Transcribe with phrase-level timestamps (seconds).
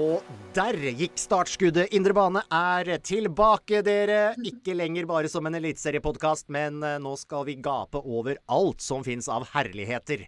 [0.00, 0.22] Og
[0.56, 1.90] der gikk startskuddet.
[1.96, 4.32] Indre bane er tilbake, dere.
[4.46, 9.04] Ikke lenger bare som en eliteseriepodkast, men eh, nå skal vi gape over alt som
[9.04, 10.24] fins av herligheter.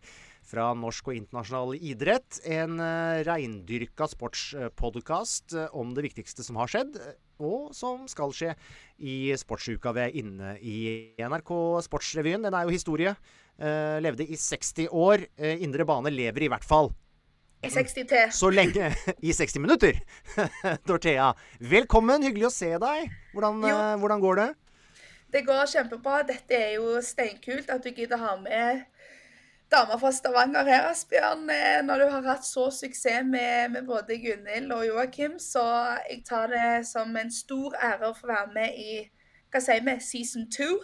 [0.53, 2.41] Fra norsk og internasjonal idrett.
[2.45, 6.99] En uh, reindyrka sportspodkast eh, om det viktigste som har skjedd,
[7.43, 8.57] og som skal skje
[8.99, 10.81] i sportsuka vi er inne i.
[11.23, 11.55] NRK
[11.87, 13.15] Sportsrevyen, den er jo historie.
[13.63, 15.25] Eh, levde i 60 år.
[15.39, 16.93] Eh, indre bane lever i hvert fall.
[17.63, 18.33] I 60 til.
[18.35, 18.89] Så lenge
[19.29, 19.99] I 60 minutter.
[20.89, 22.25] Dorthea, velkommen.
[22.27, 23.13] Hyggelig å se deg.
[23.35, 24.49] Hvordan, eh, hvordan går det?
[25.33, 26.23] Det går kjempebra.
[26.29, 28.83] Dette er jo steinkult at du gidder ha med
[29.73, 31.47] damer fra Stavanger her, Asbjørn.
[31.55, 35.63] eh, Når du har hatt så suksess med, med både Gunhild og Joakim, så
[36.11, 38.99] jeg tar det som en stor ære å få være med i
[39.53, 40.81] hva sier vi, season two?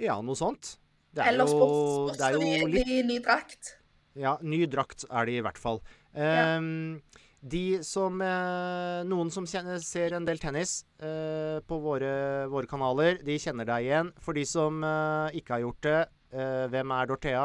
[0.00, 0.74] Ja, noe sånt.
[1.14, 3.76] Det er Eller jo, sports, det er jo litt i ny drakt.
[4.14, 5.80] Ja, ny drakt er det i hvert fall.
[6.14, 6.56] Ja.
[6.56, 7.02] Ehm,
[7.44, 13.18] de som eh, Noen som kjenner, ser en del tennis eh, på våre, våre kanaler,
[13.26, 14.12] de kjenner deg igjen.
[14.22, 16.00] For de som eh, ikke har gjort det,
[16.32, 17.44] eh, hvem er Dorthea?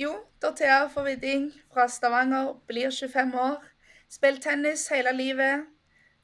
[0.00, 3.60] Jo, Dorthea Forvidding fra Stavanger blir 25 år.
[4.10, 5.68] Spilt tennis hele livet.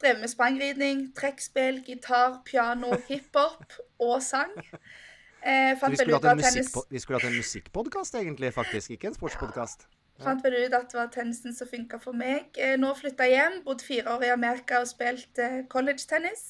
[0.03, 4.53] Drevet med sprangridning, trekkspill, gitar, piano, hiphop og sang.
[5.47, 8.91] Eh, vi skulle tennis, vi skulle hatt en musikkpodkast, egentlig, faktisk.
[8.97, 9.87] Ikke en sportspodkast.
[10.25, 12.51] fant vel ut at det var tennisen som funka for meg.
[12.59, 16.45] Eh, nå flytta jeg hjem, bodd fire år i Amerika og spilt eh, college-tennis.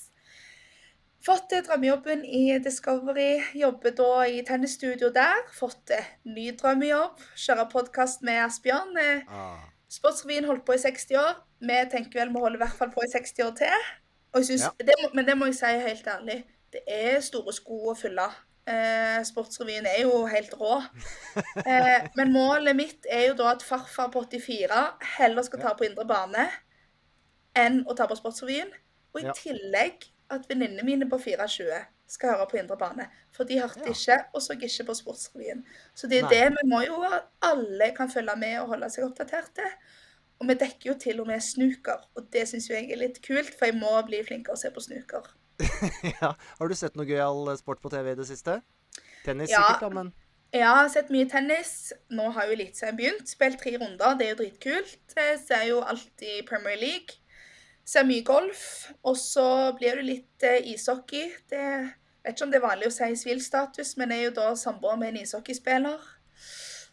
[1.27, 5.45] Fått eh, drømmejobben i Discovery, jobber da i tennisstudio der.
[5.59, 5.93] Fått
[6.25, 8.97] ny drømmejobb, kjører podkast med Asbjørn.
[9.27, 9.65] Ah.
[9.93, 11.39] Sportsrevyen holdt på i 60 år.
[11.67, 13.89] Vi tenker vel vi holder i hvert fall på i 60 år til.
[14.33, 14.87] Og jeg synes, Ja.
[14.87, 16.45] det men det må jeg si helt ærlig.
[16.73, 18.27] Det er store sko å fylle.
[18.67, 20.81] Eh, Sportsrevyen er jo helt rå.
[21.63, 24.81] Eh, men målet mitt er jo da at farfar på 84
[25.19, 26.49] heller skal ta på indre bane
[27.57, 28.73] enn å ta på Sportsrevyen.
[29.15, 29.33] Og i Ja.
[29.39, 33.07] tillegg at venninnene mine på 24 skal høre på indre bane.
[33.33, 33.93] For de hørte Ja.
[33.95, 35.65] ikke, og så ikke på Sportsrevyen.
[35.95, 36.31] Så det er Nei.
[36.35, 39.65] det vi må jo at alle kan følge med og holde seg oppdaterte.
[40.41, 43.55] Og vi dekker jo til og med snooker, og det syns jeg er litt kult,
[43.57, 45.23] for jeg må bli flinkere å se på snooker.
[46.21, 46.35] ja.
[46.59, 48.61] Har du sett noe gøyal sport på TV i det siste?
[49.25, 49.63] Tennis Ja.
[49.63, 50.13] sikkert, da, men
[50.55, 51.93] Ja, jeg har sett mye tennis.
[52.15, 53.29] Nå har jo Eliteserien begynt.
[53.29, 55.15] Spilt tre runder, det er jo dritkult.
[55.17, 57.19] Jeg ser jo alltid Premier League.
[57.85, 58.93] Ser mye golf.
[59.05, 61.33] Og så blir det litt eh, ishockey.
[61.51, 61.65] Det
[62.25, 64.97] vet ikke om det er vanlig å si sivilstatus, men jeg er jo da samboer
[64.99, 66.01] med en ishockeyspiller.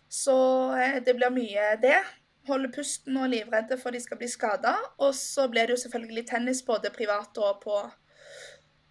[0.10, 0.36] Så
[0.78, 2.02] eh, det blir mye det.
[2.50, 4.76] Holder pusten og livredde for de skal bli skada.
[5.00, 7.80] Og så blir det jo selvfølgelig tennis både privat og på,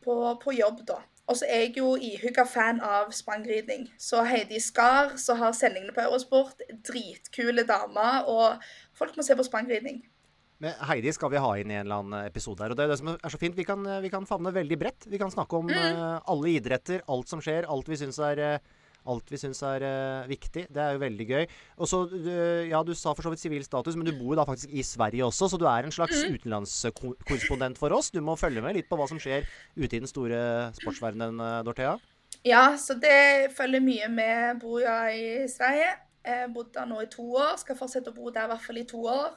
[0.04, 1.00] på, på jobb, da.
[1.30, 3.86] Og så er jeg jo ihugga fan av sprangridning.
[4.00, 8.26] Så Heidi Skar, som har sendingene på Eurosport, dritkule damer.
[8.28, 8.64] Og
[8.98, 10.02] folk må se på sprangridning.
[10.62, 12.74] Men Heidi skal vi ha inn i en eller annen episode her.
[12.74, 13.56] Og det er det som er så fint.
[13.58, 15.08] Vi kan, vi kan favne veldig bredt.
[15.10, 18.70] Vi kan snakke om eh, alle idretter, alt som skjer, alt vi syns er eh,
[19.10, 20.66] Alt vi syns er uh, viktig.
[20.70, 21.46] Det er jo veldig gøy.
[21.78, 24.38] Og så, uh, Ja, du sa for så vidt sivil status, men du bor jo
[24.38, 28.12] da faktisk i Sverige også, så du er en slags utenlandskorrespondent for oss.
[28.14, 29.46] Du må følge med litt på hva som skjer
[29.76, 31.96] ute i den store sportsverdenen, eh, Dorthea.
[32.46, 34.62] Ja, så det følger mye med.
[34.62, 35.92] Bor jo i Sverige.
[36.22, 37.56] Jeg bodde der nå i to år.
[37.58, 39.34] Skal fortsette å bo der i hvert fall i to år.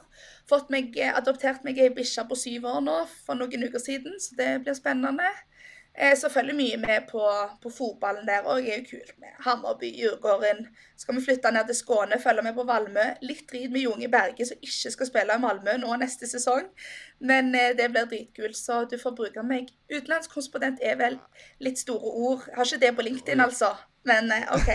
[0.48, 2.96] Fått meg, Adoptert meg ei bikkje på syv år nå
[3.26, 5.26] for noen uker siden, så det blir spennende.
[5.98, 7.22] Eh, så følger mye med på,
[7.62, 8.66] på fotballen der òg.
[8.68, 10.66] er jo kult med Hammarby, Djurgården.
[11.00, 13.06] Skal vi flytte ned til Skåne, følge med på Valmø.
[13.24, 16.68] Litt drit med Junge Berge, som ikke skal spille i Malmö nå neste sesong.
[17.24, 19.72] Men eh, det blir dritkult, så du får bruke meg.
[19.88, 21.16] Utenlandskorrespondent er vel
[21.64, 22.44] litt store ord.
[22.50, 23.72] Jeg har ikke det på LinkedIn, altså.
[24.04, 24.68] Men eh, OK.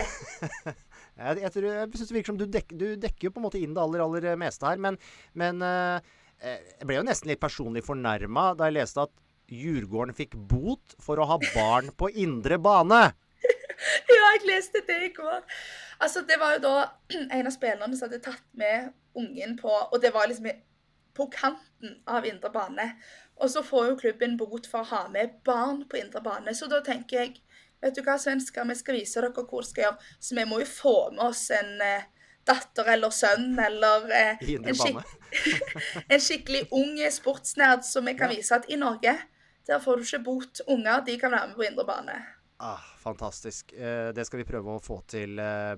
[1.22, 3.46] jeg, jeg, tror, jeg synes det virker som du, dek, du, dekker jo på en
[3.46, 4.82] måte inn det aller, aller meste her.
[4.82, 4.98] Men,
[5.38, 5.62] men
[6.42, 11.20] jeg ble jo nesten litt personlig fornærma da jeg leste at Djurgården fikk bot for
[11.20, 13.02] å ha barn på indre bane.
[14.12, 15.42] ja, jeg leste det i går.
[16.02, 16.76] Altså, det var jo da
[17.38, 20.48] en av spillerne som hadde tatt med ungen på Og det var liksom
[21.12, 22.86] på kanten av indre bane.
[23.36, 26.54] Og så får jo klubben bot for å ha med barn på indre bane.
[26.56, 27.40] Så da tenker jeg
[27.82, 30.10] Vet du hva, svensker, vi skal vise dere hvor vi skal gjøre.
[30.22, 32.04] Så vi må jo få med oss en eh,
[32.46, 35.00] datter eller sønn eller eh, en, skik
[36.12, 39.16] en, skikkelig ung sportsnerd som vi kan vise at i Norge
[39.68, 40.62] der får du ikke bot.
[40.68, 42.20] Unger de kan være med på indre bane.
[42.62, 43.72] Ah, fantastisk.
[43.74, 45.34] Eh, det skal vi prøve å få til.
[45.42, 45.74] Eh.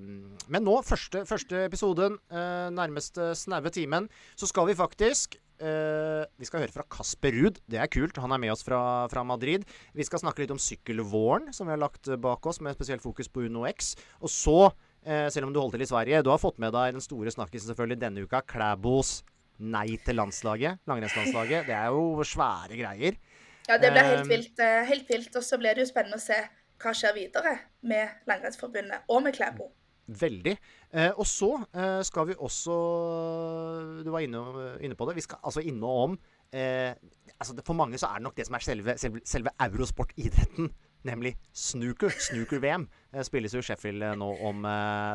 [0.52, 6.44] Men nå, første, første episoden, eh, nærmeste snaue timen, så skal vi faktisk eh, Vi
[6.44, 7.60] skal høre fra Kasper Ruud.
[7.70, 8.20] Det er kult.
[8.20, 9.64] Han er med oss fra, fra, Madrid.
[9.94, 13.30] Vi skal snakke litt om sykkelvåren, som vi har lagt bak oss, med spesielt fokus
[13.32, 13.94] på Uno X.
[14.20, 14.72] Og så,
[15.04, 17.32] eh, selv om du holder til i Sverige, du har fått med deg den store
[17.32, 18.42] snakkisen selvfølgelig denne uka.
[18.42, 19.22] Klæbos
[19.58, 21.69] nei til landslaget, langrennslandslaget.
[21.69, 23.16] Det er jo svære greier.
[23.69, 24.61] Ja, det blir helt vilt.
[24.61, 25.37] Eh, helt vilt.
[25.37, 26.43] Og så blir det jo spennende å se
[26.82, 27.56] hva skjer videre
[27.88, 29.70] med Langrennsforbundet og med Klæbo.
[30.05, 30.56] Veldig.
[30.93, 32.75] Eh, og så eh, skal vi også
[34.05, 34.43] Du var inne,
[34.84, 35.16] inne, på det.
[35.16, 36.19] Vi skal altså innom
[36.52, 36.93] eh,
[37.38, 40.70] altså For mange så er det nok det som er selve, selve, selve eurosportidretten.
[41.05, 42.12] Nemlig snooker.
[42.28, 42.87] Snooker-VM
[43.25, 44.64] spilles jo i Sheffield nå om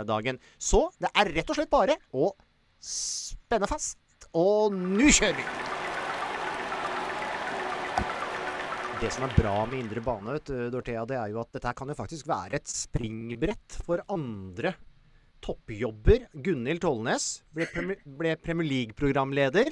[0.06, 0.38] dagen.
[0.57, 2.30] Så det er rett og slett bare å
[2.78, 3.98] spenne fast.
[4.38, 5.79] Og nå kjører vi!
[9.00, 11.88] Det som er bra med indre bane, vet Dorthea, det er jo at dette kan
[11.88, 14.74] jo faktisk være et springbrett for andre
[15.40, 16.25] toppjobber.
[16.36, 19.72] Gunhild Tollnes ble, Premier, ble Premier League-programleder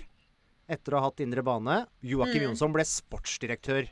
[0.71, 1.81] etter å ha hatt indre bane.
[2.07, 2.45] Joakim mm.
[2.45, 3.91] Jonsson ble sportsdirektør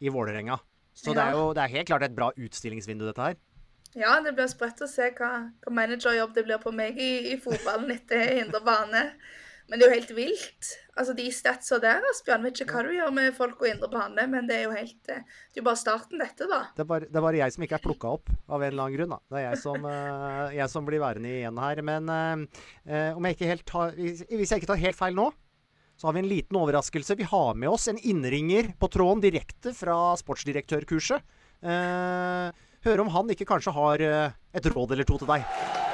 [0.00, 0.56] i Vålerenga.
[0.96, 1.18] Så ja.
[1.18, 3.38] det, er jo det er helt klart et bra utstillingsvindu, dette her.
[3.92, 7.36] Ja, det blir spredt å se hva, hva managerjobb det blir på meg i, i
[7.44, 9.04] fotballen etter indre bane.
[9.70, 10.68] Men det er jo helt vilt.
[10.98, 14.24] Altså, De statsa der, Asbjørn, vet ikke hva du gjør med folk og indre bane,
[14.32, 16.58] men det er jo helt eh, Det er jo bare starten, dette, da.
[16.74, 18.88] Det er bare, det er bare jeg som ikke er plukka opp, av en eller
[18.88, 19.14] annen grunn.
[19.14, 19.20] da.
[19.30, 21.82] Det er jeg som, uh, jeg som blir værende igjen her.
[21.86, 25.28] Men uh, om jeg ikke helt tar, hvis jeg ikke tar helt feil nå,
[26.00, 27.18] så har vi en liten overraskelse.
[27.20, 31.36] Vi har med oss en innringer på tråden direkte fra sportsdirektørkurset.
[31.60, 35.89] Høre om han ikke kanskje har et råd eller to til deg.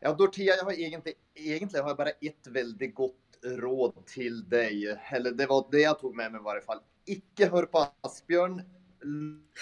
[0.00, 4.86] Ja, Dorthea, jeg har egentlig, egentlig har jeg bare ett veldig godt råd til deg.
[5.12, 6.80] Eller det var det jeg tok med meg, i hvert fall.
[7.10, 8.62] Ikke hør på Asbjørn.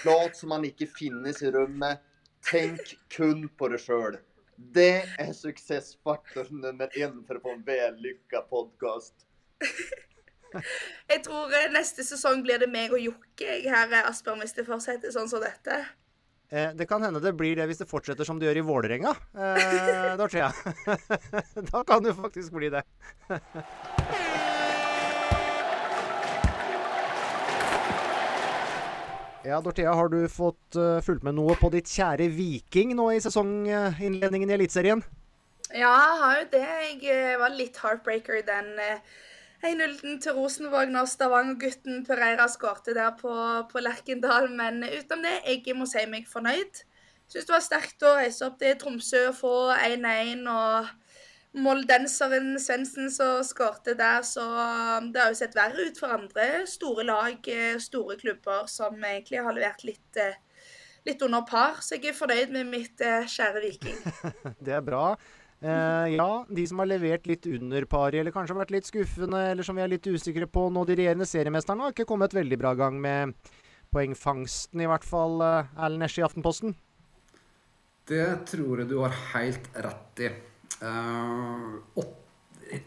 [0.07, 2.05] Lat som han ikke finnes i rommet.
[2.47, 4.21] Tenk kun på deg sjøl.
[4.59, 9.27] Det er suksessfaktor nummer én for å få en vellykka podkast.
[11.13, 14.67] jeg tror eh, neste sesong blir det meg og Jokke her, eh, Asbjørn, hvis det
[14.71, 15.83] fortsetter sånn som dette.
[16.51, 19.13] Eh, det kan hende det blir det hvis det fortsetter som det gjør i Vålerenga.
[19.37, 20.49] Eh, Dorthea.
[21.73, 22.83] da kan det faktisk bli det.
[29.45, 33.21] ja, Dorthea, har du fått uh, fulgt med noe på ditt kjære Viking nå i
[33.21, 35.05] sesonginnledningen i Eliteserien?
[35.69, 36.67] Ja, jeg har jo det.
[37.05, 39.19] Jeg var litt heartbreaker den uh
[39.59, 43.33] 1-0 til Rosenvåg når Stavanger-gutten Pereira skårte der på,
[43.73, 44.47] på Lerkendal.
[44.55, 46.85] Men utenom det, jeg må si meg fornøyd.
[47.29, 50.47] Syns det var sterkt å reise opp til Tromsø og få 1-1.
[50.49, 50.89] og
[51.59, 54.45] moldenseren Svendsen som skårte der, så
[55.11, 57.51] det har jo sett verre ut for andre store lag,
[57.83, 60.39] store klubber, som egentlig har levert litt, eh,
[61.09, 61.83] litt under par.
[61.83, 64.01] Så jeg er fornøyd med mitt eh, kjære Viking.
[64.65, 65.17] det er bra.
[65.61, 69.41] Eh, ja, de som har levert litt under pari, eller kanskje har vært litt skuffende,
[69.53, 72.59] eller som vi er litt usikre på nå, de regjerende seriemesterne, har ikke kommet veldig
[72.61, 73.35] bra gang med
[73.95, 75.41] poengfangsten, i hvert fall.
[75.43, 76.77] Eh, Erlend Esche i Aftenposten?
[78.09, 80.31] Det tror jeg du har helt rett i.
[80.79, 82.07] Uh,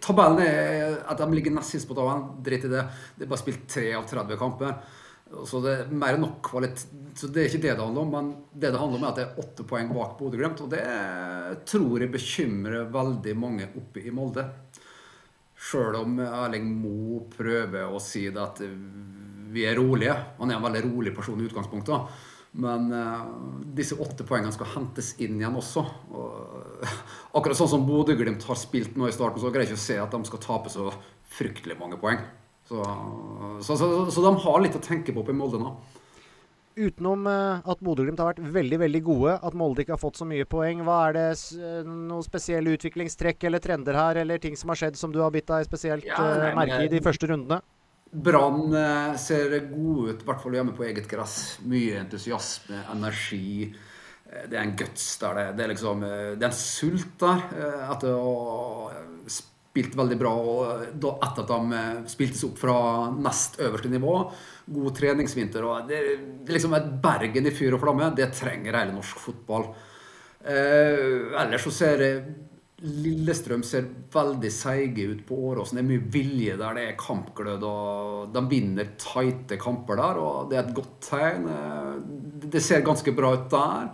[0.02, 2.40] tabellen er at de ligger nest sist på tabellen.
[2.42, 2.88] Drit i det.
[3.18, 4.80] Det er bare spilt tre av 30 kamper.
[5.48, 6.88] Så det er mer enn nok kvalitet.
[7.18, 8.16] Så det er ikke det det handler om.
[8.16, 10.64] Men det det handler om, er at det er åtte poeng bak Bodø-Glimt.
[10.66, 10.84] Og det
[11.70, 14.46] tror jeg bekymrer veldig mange oppe i Molde.
[15.62, 18.62] Sjøl om Erling Moe prøver å si det at
[19.52, 20.16] vi er rolige.
[20.40, 22.28] Han er en veldig rolig person i utgangspunktet.
[22.52, 23.28] Men uh,
[23.76, 25.86] disse åtte poengene skal hentes inn igjen også.
[26.12, 26.84] Og,
[27.38, 30.00] akkurat sånn som Bodø-Glimt har spilt nå i starten, så greier jeg ikke å se
[30.04, 30.90] at de skal tape så
[31.32, 32.20] fryktelig mange poeng.
[32.72, 32.86] Så,
[33.66, 35.74] så, så, så de har litt å tenke på på Molde nå.
[36.80, 40.28] Utenom uh, at Bodø-Glimt har vært veldig veldig gode, at Molde ikke har fått så
[40.28, 41.26] mye poeng, hva er det
[41.60, 45.34] uh, noen spesielle utviklingstrekk eller trender her, eller ting som har skjedd som du har
[45.36, 47.60] bitt deg spesielt ja, nei, merke i de første rundene?
[48.12, 48.74] Brann
[49.20, 51.36] ser gode ut, i hvert fall hjemme på eget gress.
[51.64, 53.70] Mye entusiasme, energi.
[54.28, 55.38] Det er en guts der.
[55.38, 57.46] Det, det, er liksom, det er en sult der
[57.88, 58.34] etter å
[59.72, 60.32] spilt veldig bra.
[60.36, 60.86] og
[61.24, 62.76] Etter at de spiltes opp fra
[63.16, 64.16] nest øverste nivå.
[64.68, 65.64] God treningsvinter.
[65.64, 66.02] og Det,
[66.44, 68.12] det er liksom et bergen i fyr og flamme.
[68.18, 69.70] Det trenger hele norsk fotball.
[70.44, 72.08] Eh, ellers så ser
[72.82, 75.78] Lillestrøm ser veldig seige ut på Åråsen.
[75.78, 77.66] Det er mye vilje der, det er kampglød.
[77.68, 81.46] og De vinner tighte kamper der, og det er et godt tegn.
[81.46, 83.92] Eh, det ser ganske bra ut der.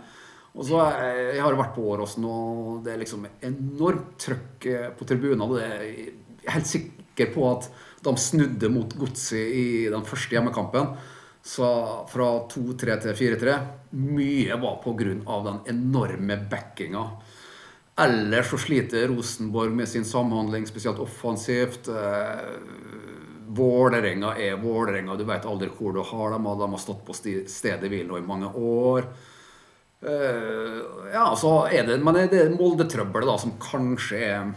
[0.56, 4.88] Og så eh, Jeg har vært på Åråsen, og det er liksom enormt trøkk eh,
[4.96, 5.60] på tribunene.
[5.60, 6.08] Jeg
[6.46, 7.70] er helt sikker på at
[8.04, 10.92] de snudde mot Godset i den første hjemmekampen.
[11.48, 11.66] Så
[12.10, 13.58] fra 2-3 til 4-3
[13.96, 15.38] Mye var pga.
[15.46, 17.04] den enorme backinga.
[17.98, 21.88] Ellers så sliter Rosenborg med sin samhandling, spesielt offensivt.
[21.88, 22.52] Eh,
[23.48, 25.16] Vålerenga er Vålerenga.
[25.16, 26.44] Du vet aldri hvor du har dem.
[26.44, 29.08] De har stått på stedet hvil nå i mange år.
[29.98, 34.52] Uh, ja, så er det Men det er Molde-trøbbelet da som kanskje er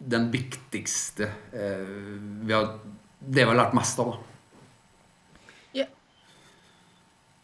[0.00, 2.14] den viktigste uh,
[2.48, 2.78] vi har,
[3.20, 5.42] Det vi har lært mest av, da.
[5.82, 5.86] Ja.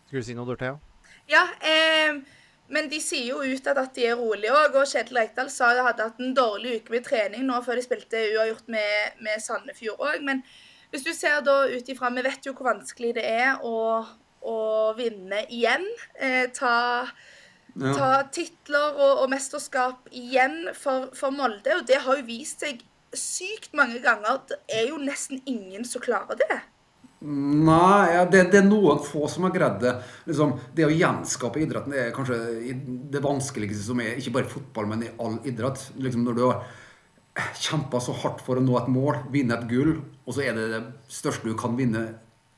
[0.06, 0.78] Skulle du si noe, Dorthea?
[1.28, 2.22] Ja, eh,
[2.72, 4.78] men de sier jo ut at, de er rolige òg.
[4.78, 7.84] Og Kjetil Rekdal sa de hadde hatt en dårlig uke med trening nå før de
[7.84, 10.22] spilte uavgjort med, med Sandefjord òg.
[10.26, 10.42] Men
[10.92, 13.76] hvis du ser da ut ifra Vi vet jo hvor vanskelig det er å
[14.46, 15.84] å vinne igjen.
[16.14, 17.06] Eh, ta,
[17.74, 17.96] ja.
[17.96, 21.80] ta titler og, og, mesterskap igjen for, for, Molde.
[21.80, 22.84] Og det har jo vist seg
[23.16, 24.42] sykt mange ganger.
[24.48, 26.62] Det er jo nesten ingen som klarer det.
[27.26, 29.94] Nei, ja, det, det, er noen få som har greid det.
[30.28, 32.36] Liksom, det å gjenskape idretten er kanskje
[33.10, 35.88] det vanskeligste som er, ikke bare i fotball, men i all idrett.
[35.96, 36.66] Liksom, når du har
[37.60, 40.68] kjempa så hardt for å nå et mål, vinne et gull, og så er det
[40.72, 42.04] det største du kan vinne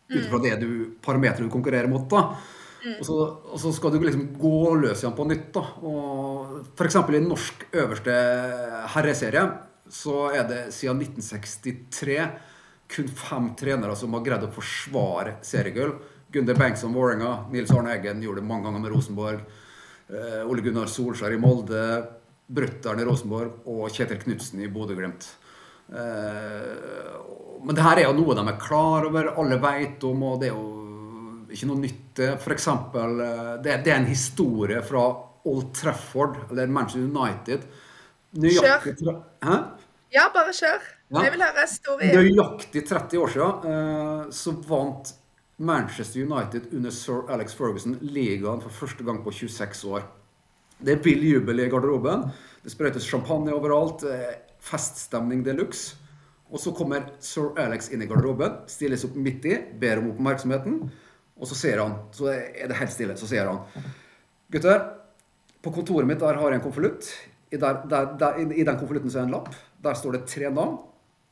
[0.08, 0.70] ut fra det du,
[1.04, 2.08] parameteret du konkurrerer mot.
[2.10, 2.38] da.
[2.78, 3.14] Og, så,
[3.50, 5.48] og, så, skal du liksom gå løs igjen på nytt.
[5.56, 5.64] da.
[5.84, 7.00] Og F.eks.
[7.18, 8.18] i norsk øverste
[8.94, 9.46] herreserie
[9.88, 12.18] så er det siden 1963
[12.88, 15.96] kun fem trenere som har greid å forsvare seriegull.
[16.32, 19.44] Gunder Bengtsson Vålerenga, Nils Arne Eggen gjorde det mange ganger med Rosenborg.
[20.08, 21.82] Uh, Ole Gunnar Solskjær i Molde,
[22.48, 25.26] Brutter'n i Rosenborg og Kjetil Knutsen i Bodø-Glimt.
[25.88, 30.42] Uh, men det her er jo noe de er klar over, alle vet om, og
[30.42, 30.66] det er jo
[31.52, 32.22] ikke noe nytt.
[32.42, 35.04] For eksempel, eh, det, det er en historie fra
[35.48, 37.64] Old Trafford, eller Manchester United.
[38.38, 39.20] Nøyaktig, kjør.
[39.44, 39.56] Hæ?
[40.14, 40.84] Ja, bare kjør.
[41.08, 41.22] Ja.
[41.24, 42.18] Jeg vil høre historien.
[42.18, 45.14] Nøyaktig 30 år siden eh, så vant
[45.58, 50.04] Manchester United under sir Alex Ferguson ligaen for første gang på 26 år.
[50.78, 52.28] Det er vill jubel i garderoben.
[52.62, 54.04] Det sprøytes champagne overalt.
[54.64, 55.96] Feststemning de luxe.
[56.48, 60.78] Og så kommer sir Alex inn i garderoben, stilles opp midt i, ber om oppmerksomheten.
[61.38, 63.90] Og så ser han, så er det helt stille, så sier han
[64.48, 64.80] Gutter,
[65.62, 67.10] på kontoret mitt der har jeg en konvolutt.
[67.52, 69.50] I, I, den konvolutten er en lapp.
[69.84, 70.78] Der står det tre navn.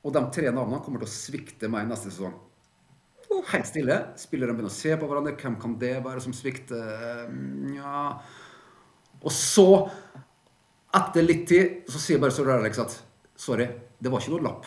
[0.04, 2.34] Og de tre navnene kommer til å svikte meg neste sesong.
[3.50, 3.96] Helt stille.
[4.20, 5.34] Spillerne begynner å se på hverandre.
[5.40, 7.26] Hvem kan det være som svikter?
[7.74, 8.04] Ja
[9.22, 9.66] Og så,
[10.94, 12.98] etter litt tid, så sier bare sir Alex at
[13.36, 14.66] sorry, det var ikke noe lapp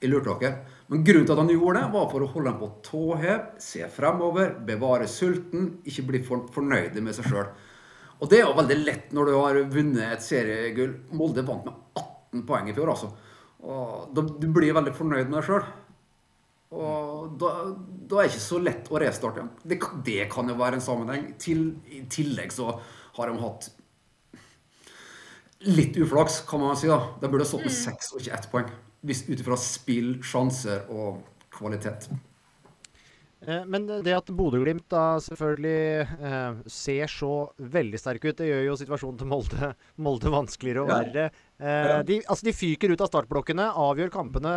[0.00, 0.52] i dere.
[0.88, 3.40] Men grunnen til at han gjorde det, var for å holde dem på tå hev,
[3.60, 7.50] se fremover, bevare sulten, ikke bli for, fornøyde med seg sjøl.
[8.18, 10.94] Og det er jo veldig lett når du har vunnet et seriegull.
[11.18, 13.10] Molde vant med 18 poeng i fjor, altså.
[13.58, 15.68] Og da, du blir veldig fornøyd med deg sjøl.
[16.78, 19.52] Og da, da, er det ikke så lett å restarte igjen.
[19.62, 21.30] Det, det, kan jo være en sammenheng.
[21.40, 22.70] Til, I tillegg så
[23.18, 23.70] har de hatt
[25.66, 26.90] litt uflaks, kan man si.
[26.90, 27.00] da.
[27.20, 27.80] De burde stått med mm.
[27.80, 28.70] seks og ikke ett poeng
[29.08, 31.20] ut ifra spill, sjanser og
[31.54, 32.08] kvalitet.
[33.46, 38.64] Eh, men det at Bodø-Glimt da selvfølgelig eh, ser så veldig sterke ut, det gjør
[38.66, 39.70] jo situasjonen til Molde,
[40.04, 41.28] Molde vanskeligere og verre.
[41.58, 44.52] Eh, de, altså de fyker ut av startblokkene, avgjør kampene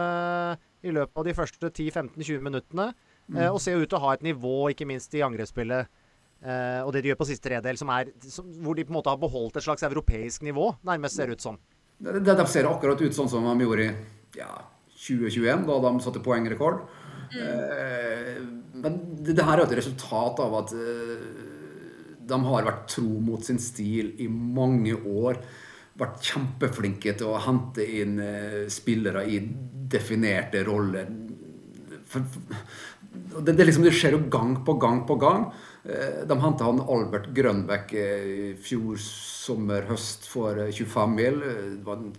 [0.81, 2.91] i løpet av de første 10-15-20 minuttene.
[3.31, 3.51] Eh, mm.
[3.53, 5.89] og ser ut til å ha et nivå, ikke minst i angrepsspillet.
[6.41, 9.59] Eh, og det de gjør på siste tredel, hvor de på en måte har beholdt
[9.59, 11.59] et slags europeisk nivå, nærmest ser ut som.
[12.01, 14.49] Det, det, de ser akkurat ut sånn som de gjorde i ja,
[14.97, 16.81] 2021, da de satte poengrekord.
[17.31, 17.41] Mm.
[17.45, 18.39] Uh,
[18.81, 21.27] men det, det, her er et resultat av at uh,
[22.27, 25.37] de har vært tro mot sin stil i mange år.
[26.01, 28.15] Vært kjempeflinke til å hente inn
[28.71, 29.41] spillere i
[29.91, 31.09] definerte roller.
[32.07, 35.51] for, for, det, det, liksom, det skjer jo gang på gang på gang.
[35.83, 38.09] Eh, de henta han Albert Grønbæk i
[38.61, 41.41] fjor sommer, høst for 25 mil.
[41.41, 42.13] Det var en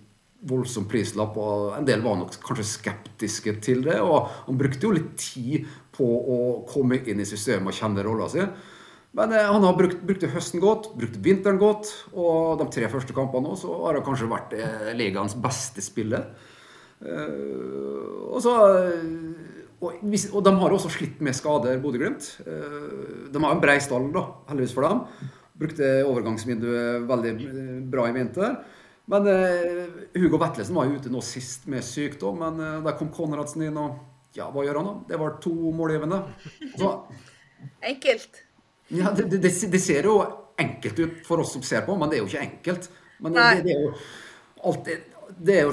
[0.50, 4.00] voldsom prislapp, og en del var nok kanskje skeptiske til det.
[4.02, 6.38] Og han brukte jo litt tid på å
[6.69, 8.42] komme inn i systemet og kjenne rolla si.
[9.12, 13.14] Men eh, han har brukt, brukte høsten godt, brukt vinteren godt, og de tre første
[13.14, 16.33] kampene nå så har han kanskje vært eh, ligaens beste spiller.
[17.02, 18.52] Og, så,
[19.83, 22.29] og, og, de har også slitt med skader, Bodø-Glimt.
[22.47, 25.03] Uh, de har en brei stall, da, heldigvis for dem.
[25.62, 27.35] Brukte overgangsvinduet veldig
[27.93, 28.57] bra i vinter.
[29.12, 33.67] Men uh, Hugo Vetlesen var jo ute nå sist med sykdom, men der kom Konradsen
[33.67, 34.01] inn, og
[34.39, 34.97] ja, hva gjør han da?
[35.11, 36.23] Det var to målgivende.
[36.79, 36.95] Så,
[37.83, 38.43] Enkelt.
[38.89, 39.41] Ja, det, det,
[39.73, 40.19] det, ser jo
[40.61, 42.89] enkelt ut for oss som ser på, men det er jo ikke enkelt.
[43.23, 43.93] Men det, det er jo
[44.69, 45.73] alltid det er jo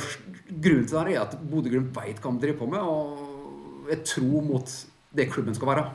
[0.49, 3.28] Grunnen til det er at Bodø-Glimt veit hva de driver på med, og
[4.05, 4.75] tro mot
[5.15, 5.87] det klubben skal være.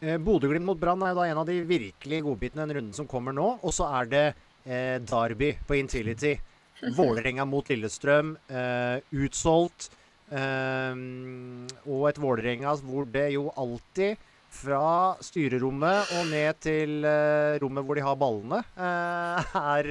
[0.00, 3.08] Eh, Bodø-Glimt mot Brann er jo da en av de virkelig godbitene den runden som
[3.10, 3.48] kommer nå.
[3.62, 4.26] Og så er det
[4.64, 6.36] eh, Derby på Intility.
[6.98, 8.36] Vålerenga mot Lillestrøm.
[8.46, 9.90] Eh, utsolgt.
[10.30, 10.94] Eh,
[11.88, 14.26] og et Vålerenga hvor det jo alltid
[14.58, 19.88] fra styrerommet og ned til eh, rommet hvor de har ballene, uh, er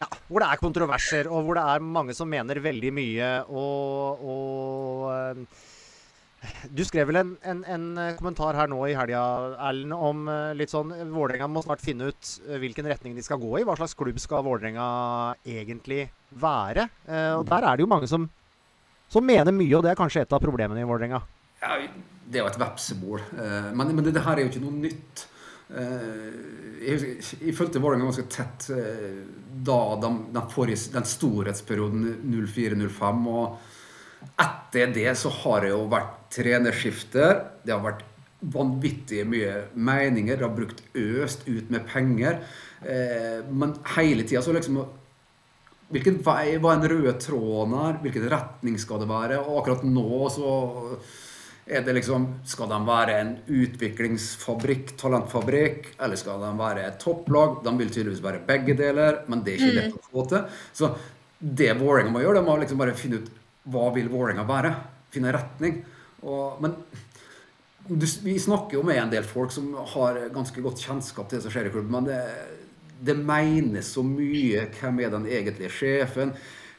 [0.00, 3.28] ja, Hvor det er kontroverser, og hvor det er mange som mener veldig mye.
[3.52, 5.44] Og, og
[6.70, 7.84] Du skrev vel en, en, en,
[8.18, 9.22] kommentar her nå i helga,
[9.68, 13.64] Erlend, om litt sånn Vålerenga må snart finne ut hvilken retning de skal gå i.
[13.64, 14.86] Hva slags klubb skal Vålerenga
[15.44, 16.88] egentlig være?
[17.38, 18.26] og der er det jo mange som,
[19.08, 21.22] som mener mye, og det er kanskje et av problemene i Vålerenga.
[21.64, 21.78] Ja,
[22.24, 23.22] det er jo et vepsebol.
[23.38, 25.26] Eh, men, men det, her er jo ikke noe nytt.
[25.74, 26.34] Eh,
[26.84, 29.22] jeg, jeg fulgte Vålerenga ganske tett eh,
[29.64, 33.28] da de, den, forrige, den storhetsperioden 04-05.
[33.32, 33.73] Og
[34.40, 37.40] etter det så har det jo vært trenerskifter.
[37.64, 38.02] Det har vært
[38.54, 40.36] vanvittig mye meninger.
[40.36, 42.42] Det har brukt øst ut med penger.
[43.50, 44.84] Men hele tida så liksom
[45.94, 47.98] Hvilken vei var en røde tråd her?
[48.02, 49.36] Hvilken retning skal det være?
[49.44, 50.54] Og akkurat nå så
[51.68, 57.60] er det liksom, Skal de være en utviklingsfabrikk, talentfabrikk, eller skal de være et topplag?
[57.64, 60.58] De vil tydeligvis være begge deler, men det er ikke lett å få til.
[60.72, 60.90] Så
[61.38, 63.30] det Vålerenga må gjøre, det må liksom bare finne ut
[63.70, 64.74] hva vil Vålerenga være.
[65.14, 65.80] Finne retning.
[66.24, 66.76] Og, men
[67.88, 71.46] du, vi snakker jo med en del folk som har ganske godt kjennskap til det
[71.46, 71.92] som skjer i klubben.
[71.92, 72.20] Men det,
[73.04, 74.68] det menes så mye.
[74.78, 76.34] Hvem er den egentlige sjefen?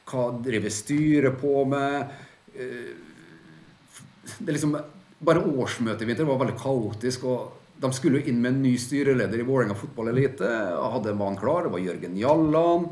[0.10, 2.10] Hva driver styret på med?
[2.54, 4.78] Det er liksom,
[5.26, 7.24] Bare årsmøtet i vinter var veldig kaotisk.
[7.30, 10.50] og De skulle jo inn med en ny styreleder i Vålerenga fotballelite.
[10.94, 11.66] Hadde en mann klar.
[11.66, 12.90] Det var Jørgen Jalland.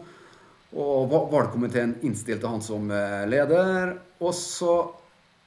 [0.74, 3.98] Og valgkomiteen innstilte han som eh, leder.
[4.24, 4.76] Og så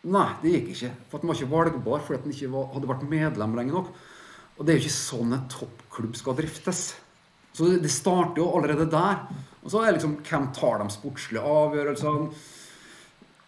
[0.06, 0.88] Nei, det gikk ikke.
[1.10, 3.88] For han var ikke valgbar fordi han ikke var, hadde vært medlem lenge nok.
[4.54, 6.82] Og det er jo ikke sånn en toppklubb skal driftes.
[7.56, 9.24] Så det starter jo allerede der.
[9.64, 12.30] Og så er det liksom hvem tar de sportslige avgjørelsene?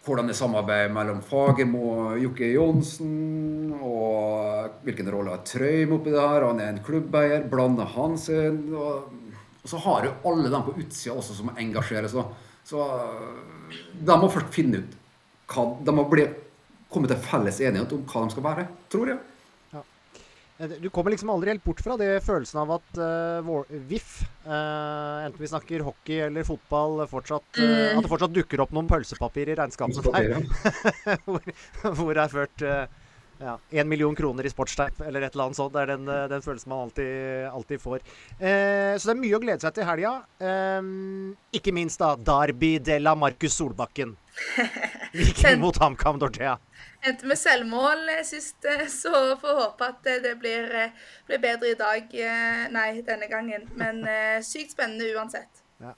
[0.09, 6.23] hvordan det samarbeidet mellom Fagermo og Jokke Johnsen, og hvilken rolle har Trøim oppi det
[6.23, 8.57] her, han er en klubbeier, blander han seg?
[8.73, 9.11] Og,
[9.59, 12.37] og, så har jo alle dem på utsida også som engasjerer seg.
[12.69, 12.85] Så
[13.99, 14.95] de må først finne ut
[15.49, 16.27] hva De må bli,
[16.93, 19.21] komme til felles enighet om hva de skal være, tror jeg.
[19.73, 19.81] Ja.
[20.69, 24.11] du kommer liksom aldri helt bort fra det følelsen av at uh, VIF,
[24.45, 28.89] uh, enten vi snakker hockey eller fotball, fortsatt, uh, at det fortsatt dukker opp noen
[28.91, 30.37] pølsepapir i regnskapet der.
[31.25, 31.53] hvor,
[31.89, 32.67] hvor det er ført
[33.39, 35.73] ja, én million kroner i sportsteip eller et eller annet sånt.
[35.73, 38.03] Det er den, den følelsen man alltid, alltid får.
[38.39, 40.13] så det er mye å glede seg til i helga.
[41.55, 44.17] ikke minst da Darby de la Marcus Solbakken.
[45.13, 46.57] Viking mot HamKam Dorthea.
[47.01, 50.91] Endte med selvmål sist, eh, så får håpe at det blir, eh,
[51.27, 52.13] blir, bedre i dag.
[52.13, 53.69] Eh, nei, denne gangen.
[53.75, 54.03] Men
[54.43, 55.63] sykt spennende uansett.
[55.79, 55.93] Ja.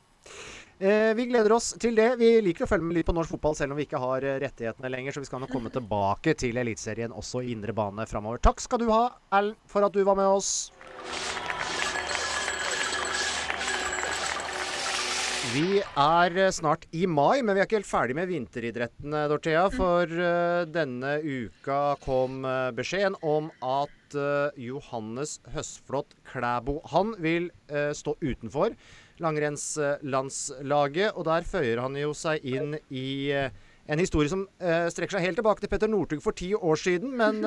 [0.81, 2.15] Eh, vi gleder oss til det.
[2.17, 4.89] Vi liker å følge med litt på norsk fotball selv om vi ikke har rettighetene
[4.89, 8.41] lenger, så vi skal nok komme tilbake til Eliteserien også i indre bane framover.
[8.41, 10.71] Takk skal du ha, Erlend, for at du var med oss.
[15.51, 19.67] Vi er eh, snart i mai, men vi er ikke helt ferdig med vinteridrettene, Dorthea.
[19.73, 27.51] For uh, denne uka kom uh, beskjeden om at uh, Johannes Høsflot Klæbo Han vil
[27.97, 28.73] stå utenfor
[29.23, 31.13] langrennslandslaget.
[31.15, 33.31] Og der føyer han jo seg inn i
[33.91, 37.15] en historie som strekker seg helt tilbake til Petter Northug for ti år siden.
[37.17, 37.41] Men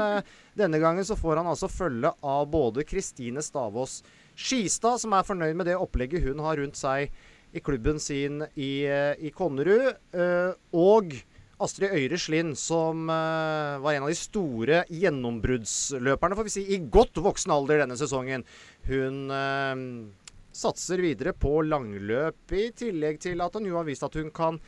[0.58, 4.02] denne gangen så får han altså følge av både Kristine Stavås
[4.34, 7.14] Skistad, som er fornøyd med det opplegget hun har rundt seg
[7.54, 8.84] i klubben sin i,
[9.18, 9.94] i Konnerud.
[10.14, 11.14] Eh, og
[11.62, 16.80] Astrid Øyre Slind, som uh, var en av de store gjennombruddsløperne, får vi si, i
[16.82, 18.42] godt voksen alder denne sesongen.
[18.88, 19.30] Hun
[20.54, 24.60] satser videre på langløp, i tillegg til at hun jo har vist at hun kan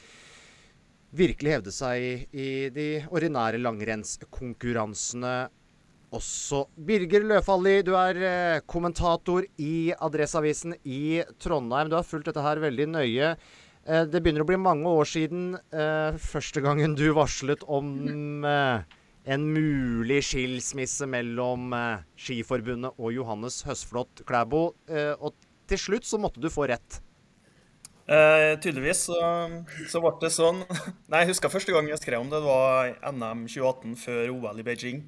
[1.17, 5.37] virkelig hevde seg i, de ordinære langrennskonkurransene
[6.17, 6.65] også.
[6.87, 11.91] Birger Løfaldli, du er eh, kommentator i Adresseavisen i Trondheim.
[11.91, 13.33] Du har fulgt dette her veldig nøye.
[13.87, 18.47] Eh, det begynner å bli mange år siden eh, første gangen du varslet om
[19.37, 21.75] en mulig skilsmisse mellom
[22.15, 24.69] Skiforbundet og Johannes Høsflot Klæbo.
[25.19, 25.35] og
[25.71, 27.01] til slutt så måtte du få rett.
[28.07, 29.19] Eh, tydeligvis så,
[29.91, 30.63] så, ble det sånn.
[31.11, 32.39] Nei, Jeg husker første gang jeg skrev om det.
[32.39, 35.03] Det var NM 2018 før OL i Beijing.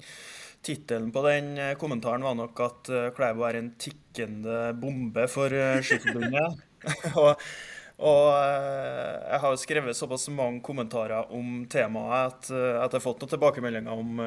[0.65, 5.55] Tittelen på den eh, kommentaren var nok at uh, Klæbo er en tikkende bombe for
[5.55, 6.59] uh, Skiforbundet.
[7.99, 12.97] og uh, jeg har jo skrevet såpass mange kommentarer om temaet at, uh, at jeg
[12.97, 14.23] har fått noen tilbakemeldinger om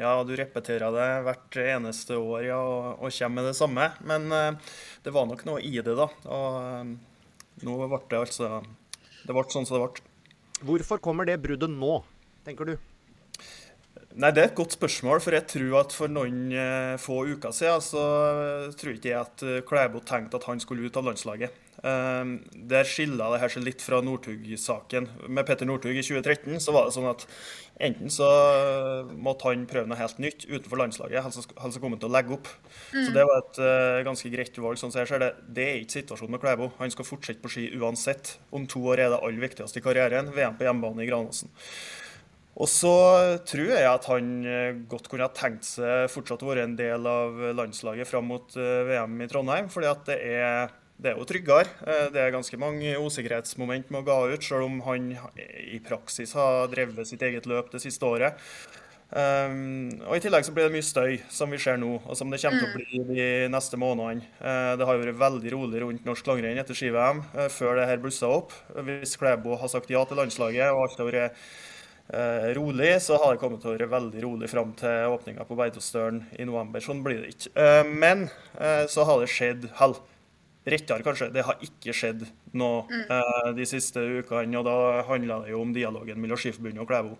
[0.00, 3.90] ja, du repeterer det hvert eneste år ja, og, og kommer med det samme.
[4.08, 4.28] Men
[5.04, 6.08] det var nok noe i det, da.
[6.32, 8.62] Og nå ble det altså
[9.26, 10.06] Det ble sånn som det ble.
[10.64, 12.00] Hvorfor kommer det bruddet nå,
[12.44, 12.89] tenker du?
[14.18, 15.22] Nei, Det er et godt spørsmål.
[15.22, 18.04] For jeg tror at for noen eh, få uker siden så
[18.78, 21.54] tror ikke jeg at eh, Klæbo tenkte at han skulle ut av landslaget.
[21.80, 22.32] Eh,
[22.72, 25.06] der skiller det her seg litt fra Northug-saken.
[25.30, 27.22] Med Petter Northug i 2013 så var det sånn at
[27.80, 28.26] enten så
[29.14, 32.34] måtte han prøve noe helt nytt utenfor landslaget, eller så kom han til å legge
[32.36, 32.50] opp.
[32.90, 33.06] Mm.
[33.06, 33.62] Så det var et
[34.04, 34.76] ganske greit valg.
[34.76, 36.72] sånn som jeg ser Det Det er ikke situasjonen med Klæbo.
[36.82, 38.36] Han skal fortsette på ski uansett.
[38.52, 40.34] Om to år er det aller viktigste i karrieren.
[40.34, 41.48] VM på hjemmebane i Granåsen.
[42.60, 42.92] Og så
[43.48, 47.06] tror jeg at han eh, godt kunne ha tenkt seg fortsatt å være en del
[47.08, 49.70] av landslaget fram mot eh, VM i Trondheim.
[49.72, 51.72] fordi at det er, det er jo tryggere.
[51.86, 56.36] Eh, det er ganske mange usikkerhetsmoment med å ga ut, selv om han i praksis
[56.36, 58.36] har drevet sitt eget løp det siste året.
[59.10, 62.30] Um, og I tillegg så blir det mye støy, som vi ser nå, og som
[62.30, 62.76] det kommer til å mm.
[62.76, 64.28] bli de neste månedene.
[64.38, 67.88] Uh, det har jo vært veldig rolig rundt norsk langrenn etter ski-VM uh, før det
[67.90, 68.54] her blussa opp.
[68.86, 71.42] Hvis Klæbo har sagt ja til landslaget og alt har vært
[72.56, 76.24] rolig, så har det kommet til å være veldig rolig fram til åpninga på Beitostølen
[76.38, 76.82] i november.
[76.82, 77.52] Sånn blir det ikke.
[77.54, 78.24] Eh, men
[78.58, 79.94] eh, så har det skjedd hell.
[80.70, 81.30] Rettere, kanskje.
[81.32, 82.26] Det har ikke skjedd
[82.58, 83.04] noe mm.
[83.16, 84.58] Eh, de siste ukene.
[84.60, 84.76] Og da
[85.08, 87.14] handla det jo om dialogen mellom Skiforbundet og Klæbo.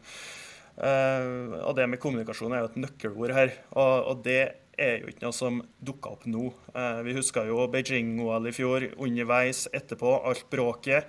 [0.80, 3.54] Eh, og det med kommunikasjon er jo et nøkkelord her.
[3.78, 4.42] og, det
[4.80, 6.48] er jo ikke noe som dukka opp nå.
[6.72, 11.08] Eh, vi husker jo Beijing-OL i fjor, underveis, etterpå, alt bråket.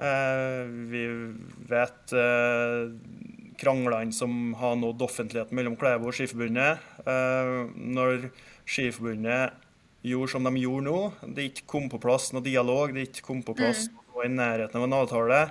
[0.00, 1.06] Eh, vi
[1.68, 2.92] vet eh,
[3.60, 6.80] kranglene som har nådd offentligheten mellom Klæbo og Skiforbundet.
[7.04, 8.30] Eh, når
[8.64, 9.58] Skiforbundet
[10.06, 11.00] gjorde som de gjorde nå,
[11.36, 14.00] det ikke kom på plass noe dialog, det ikke kom på plass mm.
[14.14, 15.42] noe i nærheten av en avtale,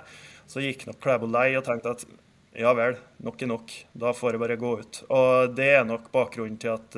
[0.50, 2.04] så gikk nok Klæbo lei og tenkte at
[2.58, 3.72] ja vel, nok er nok.
[3.94, 5.04] Da får jeg bare gå ut.
[5.14, 6.96] Og det er nok bakgrunnen til at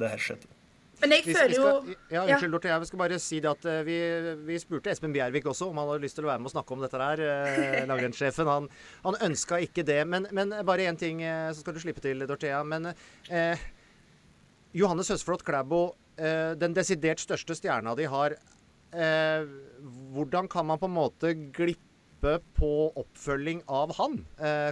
[0.00, 0.55] det her skjedde.
[1.02, 1.66] Men jeg føler jo
[2.10, 2.70] Ja, Unnskyld, Dorthe.
[2.72, 3.96] Jeg skal bare si det at uh, vi,
[4.48, 6.76] vi, spurte Espen Bjervik også om han hadde lyst til å være med og snakke
[6.76, 7.22] om dette der.
[7.22, 8.48] Uh, Langrennssjefen.
[8.56, 8.68] Han,
[9.04, 10.00] han ønska ikke det.
[10.08, 12.62] Men, men bare én ting, uh, så skal du slippe til, Dorthea.
[12.66, 12.88] Men
[13.28, 13.64] eh,
[14.76, 18.32] Johannes Høsflot Klæbo, den desidert største stjerna de har,
[20.14, 24.16] hvordan kan man på en måte glippe på oppfølging av han?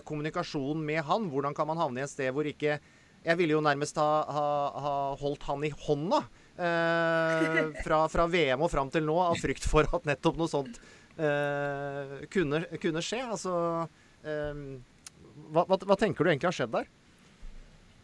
[0.08, 1.28] kommunikasjon med han?
[1.32, 2.78] Hvordan kan man havne i et sted hvor ikke
[3.24, 4.48] jeg ville jo nærmest ha, ha,
[4.84, 6.20] ha holdt han i hånda
[6.60, 10.76] eh, fra, fra, VM og fram til nå, av frykt for at nettopp noe sånt
[11.16, 13.22] eh, kunne, kunne, skje.
[13.24, 13.54] Altså
[14.28, 14.60] eh,
[15.48, 16.92] hva, hva, hva, tenker du egentlig har skjedd der?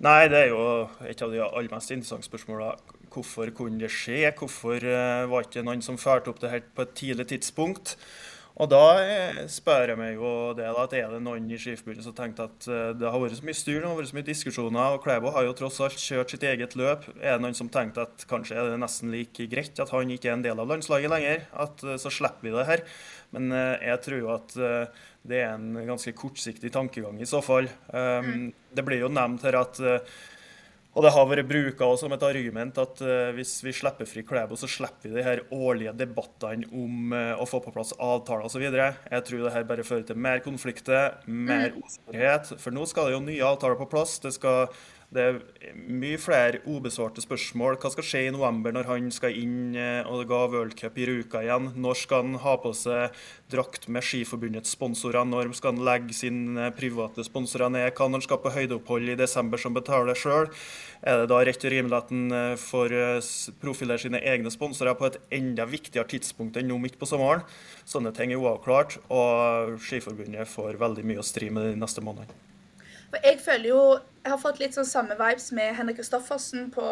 [0.00, 0.64] Nei, det er jo
[1.04, 2.96] et av de aller mest interessante spørsmålene.
[3.12, 4.22] Hvorfor kunne det skje?
[4.38, 7.98] Hvorfor var det ikke noen som førte opp det her på et tidlig tidspunkt?
[8.58, 12.04] Og da eh, spør jeg meg jo det da, at er det noen i Skiforbundet
[12.04, 14.26] som tenkte at eh, det har vært så mye styr det har vært så mye
[14.26, 17.06] diskusjoner, og Klæbo har jo tross alt kjørt sitt eget løp.
[17.20, 20.32] Er det noen som tenkte at kanskje er det nesten like greit at han ikke
[20.32, 21.46] er en del av landslaget lenger?
[21.66, 22.84] At eh, så slipper vi det her.
[23.30, 24.54] Men jeg tror jo at
[25.30, 27.68] det er en ganske kortsiktig tankegang i så fall.
[27.94, 29.78] Um, det blir jo nevnt her at
[30.90, 34.58] og det har vært bruka som et argument at uh, hvis vi slipper fri Klæbo,
[34.58, 38.64] så slipper vi de her årlige debattene om uh, å få på plass avtaler osv.
[38.66, 41.84] Jeg tror det her bare fører til mer konflikter, mer mm.
[41.84, 42.54] usikkerhet.
[42.58, 44.18] For nå skal det jo nye avtaler på plass.
[44.24, 44.66] Det skal
[45.10, 45.38] Det er
[45.74, 47.80] mye flere ubesvarte spørsmål.
[47.82, 51.40] Hva skal skje i november når han skal inn eh, og ga v-cup i Ruka
[51.42, 51.72] igjen?
[51.82, 53.16] Når skal han ha på seg
[53.50, 55.26] drakt med Skiforbundets sponsorer?
[55.26, 57.90] Når skal han legge sine private sponsorer ned?
[57.90, 60.46] Når han skal på høydeopphold i desember som betaler sjøl?
[61.02, 62.94] Er det da rett og rimelig at han får
[63.58, 67.42] profilere sine egne sponsorer på et enda viktigere tidspunkt enn nå midt på sommeren?
[67.82, 72.49] Sånne ting er uavklart, og Skiforbundet får veldig mye å stri med de neste månedene.
[73.10, 73.82] For jeg føler jo
[74.20, 76.82] Jeg har fått litt sånn samme vibes med Henrik Kristoffersen på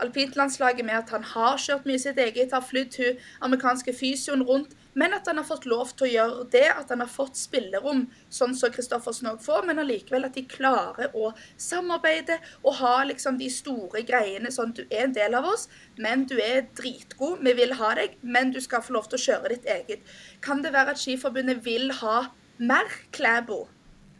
[0.00, 4.70] alpintlandslaget, med at han har kjørt mye sitt eget, har flydd hun amerikanske fysioen rundt,
[4.96, 8.06] men at han har fått lov til å gjøre det, at han har fått spillerom,
[8.32, 13.36] sånn som Kristoffersen òg får, men allikevel at de klarer å samarbeide og ha liksom
[13.42, 15.66] de store greiene sånn du er en del av oss,
[16.00, 19.26] men du er dritgod, vi vil ha deg, men du skal få lov til å
[19.26, 20.16] kjøre ditt eget.
[20.40, 22.22] Kan det være at Skiforbundet vil ha
[22.56, 23.66] mer Klæbo?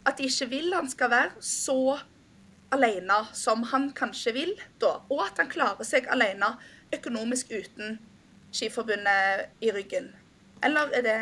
[0.08, 1.98] At de ikke vil han skal være så
[2.72, 4.98] alene som han kanskje vil, da.
[5.10, 6.54] Og at han klarer seg alene
[6.94, 7.98] økonomisk uten
[8.50, 10.10] Skiforbundet i ryggen.
[10.64, 11.18] Eller er det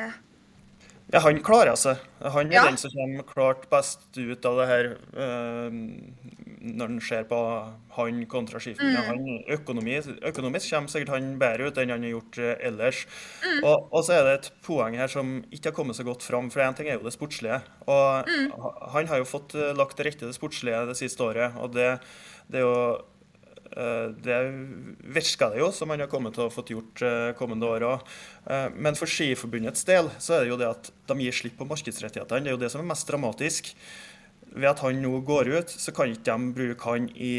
[1.09, 2.01] ja, han klarer seg.
[2.21, 2.62] Han er ja.
[2.69, 5.79] den som kommer klart best ut av det her uh,
[6.76, 7.38] når en ser på
[7.96, 9.18] han kontra Skiforbundet.
[9.18, 9.42] Mm.
[9.57, 13.02] økonomisk, økonomisk kommer sikkert han bedre ut enn han har gjort uh, ellers.
[13.42, 13.61] Mm.
[13.62, 16.52] Og, og, så er det et poeng her som ikke har kommet så godt fram.
[16.54, 17.61] For én ting er jo det sportslige.
[17.88, 18.57] Og mm.
[18.94, 21.57] han har jo fått uh, lagt til rette det sportslige det siste året.
[21.62, 21.94] Og det,
[22.52, 22.74] det er jo
[23.76, 24.37] Eh, det
[25.14, 28.12] virker det jo som han har kommet til å fått gjort eh, kommende år òg.
[28.48, 31.68] Eh, men for Skiforbundets del så er det jo det at de gir slipp på
[31.68, 32.46] markedsrettighetene.
[32.46, 33.74] Det er jo det som er mest dramatisk.
[34.54, 37.34] Ved at han nå går ut, så kan ikke de bruke han i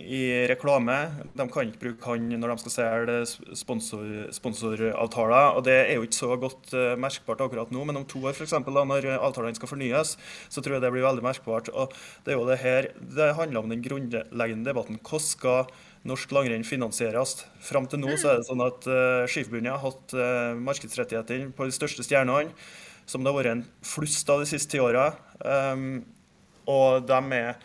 [0.00, 0.96] i reklame.
[1.36, 3.16] De kan ikke bruke han når de skal selge
[3.58, 5.56] sponsor, sponsoravtaler.
[5.56, 8.36] og Det er jo ikke så godt uh, merkbart akkurat nå, men om to år
[8.36, 10.16] for eksempel, da, når avtalene skal fornyes,
[10.48, 11.70] så tror jeg det blir veldig merkbart.
[11.72, 15.00] og Det er jo det her, det handler om den grunnleggende debatten.
[15.00, 15.72] Hvordan skal
[16.08, 17.42] norsk langrenn finansieres?
[17.64, 21.68] Fram til nå så er det sånn at uh, Skiforbundet har hatt uh, markedsrettigheter på
[21.68, 22.54] de største stjernene,
[23.10, 25.10] som det har vært en flust av de siste ti åra.
[25.42, 26.04] Um,
[26.70, 27.60] og de er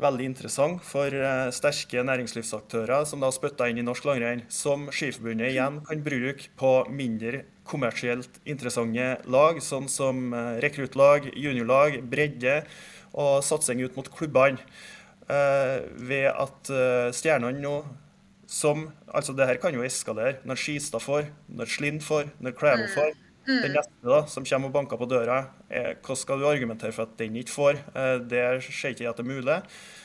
[0.00, 5.52] veldig interessant for eh, sterke næringslivsaktører som da spytter inn i norsk langrenn, som Skiforbundet
[5.52, 12.62] igjen kan bruke på mindre kommersielt interessante lag, sånn som eh, rekruttlag, juniorlag, bredde
[13.14, 14.62] og satsing ut mot klubbene.
[15.24, 16.68] Eh, ved at
[17.16, 17.78] stjernene nå
[18.54, 22.88] som Altså, det her kan jo eskalere når Skistad får, når Slind får, når Klæbo
[22.92, 23.14] får.
[23.44, 23.60] Mm.
[23.60, 27.08] Den neste da, som kommer og banker på døra, er, hva skal du argumentere for
[27.08, 27.80] at den ikke får?
[27.92, 29.58] Eh, det ser ikke at det er mulig.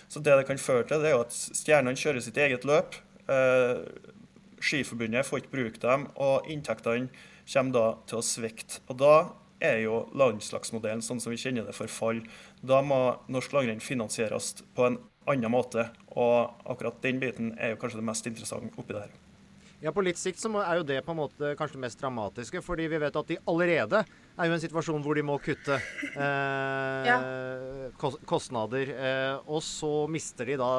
[0.10, 2.98] Så det det kan føre til, det er jo at stjernene kjører sitt eget løp.
[3.30, 3.84] Eh,
[4.60, 7.08] Skiforbundet får ikke bruke dem, og inntektene
[7.50, 8.82] kommer da til å svikte.
[8.92, 9.14] Og da
[9.64, 12.22] er jo landslagsmodellen sånn som vi kjenner det, for fall.
[12.60, 13.00] Da må
[13.32, 15.00] norsk langrenn finansieres på en
[15.30, 15.90] annen måte.
[16.16, 19.18] Og akkurat den biten er jo kanskje det mest interessante oppi det her.
[19.80, 22.62] Ja, På litt sikt så er jo det på en måte kanskje det mest dramatiske.
[22.64, 25.78] Fordi vi vet at de allerede er jo i en situasjon hvor de må kutte
[25.80, 27.20] eh, ja.
[28.28, 28.92] kostnader.
[28.92, 30.72] Eh, og så mister de da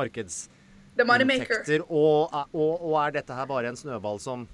[0.00, 1.84] markedsinntekter.
[1.88, 4.46] Og, og, og, er dette her bare en snøball som,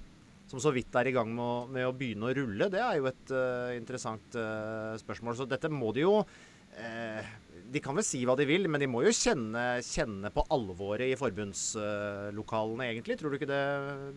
[0.51, 2.67] som så vidt er i gang med å, med å begynne å rulle?
[2.73, 5.39] Det er jo et uh, interessant uh, spørsmål.
[5.39, 7.33] Så dette må de jo uh,
[7.73, 11.11] de kan vel si hva de vil, men de må jo kjenne, kjenne på alvoret
[11.11, 13.17] i forbundslokalene, egentlig.
[13.19, 13.63] Tror du ikke det,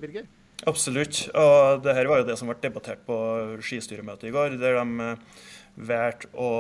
[0.03, 0.29] Birger?
[0.65, 1.27] Absolutt.
[1.37, 3.17] Og det her var jo det som ble debattert på
[3.65, 4.57] skistyremøtet i går.
[4.61, 5.43] der de eh,
[5.77, 6.51] valgte å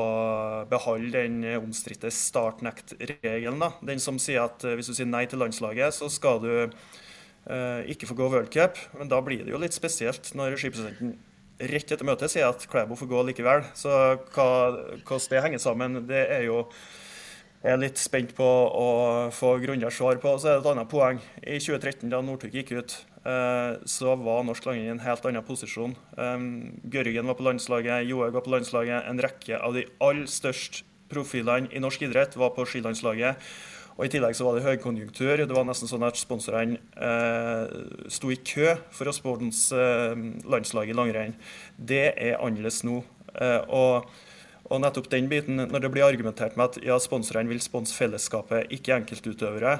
[0.68, 3.64] beholde den omstridte startnekt-regelen.
[3.80, 7.80] Den som sier at eh, hvis du sier nei til landslaget, så skal du eh,
[7.92, 8.76] ikke få gå World Cup.
[8.98, 11.16] Men da blir det jo litt spesielt når skipresidenten
[11.58, 13.64] rett etter møtet sier at Klæbo får gå likevel.
[13.78, 13.90] Så
[14.34, 14.46] hva,
[15.02, 16.64] hvordan det henger sammen, det er jo
[17.66, 18.88] jeg er litt spent på å
[19.34, 20.36] få grundigere svar på.
[20.38, 21.18] Så er det et annet poeng.
[21.42, 22.94] I 2013, da Northug gikk ut,
[23.26, 25.96] eh, så var norsk landing i en helt annen posisjon.
[26.14, 29.08] Gørgen var på landslaget, Johaug var på landslaget.
[29.10, 33.42] En rekke av de aller største profilene i norsk idrett var på skilandslaget.
[33.96, 35.40] Og I tillegg så var det høykonjunktur.
[35.40, 37.76] Det var nesten sånn at sponsorene eh,
[38.12, 41.36] sto i kø for å sponse eh, landslaget i langrenn.
[41.76, 43.00] Det er annerledes nå.
[43.40, 44.10] Eh, og,
[44.68, 48.68] og, nettopp den biten, når det blir argumentert med at ja, sponsorene vil sponse fellesskapet,
[48.76, 49.78] ikke enkeltutøvere,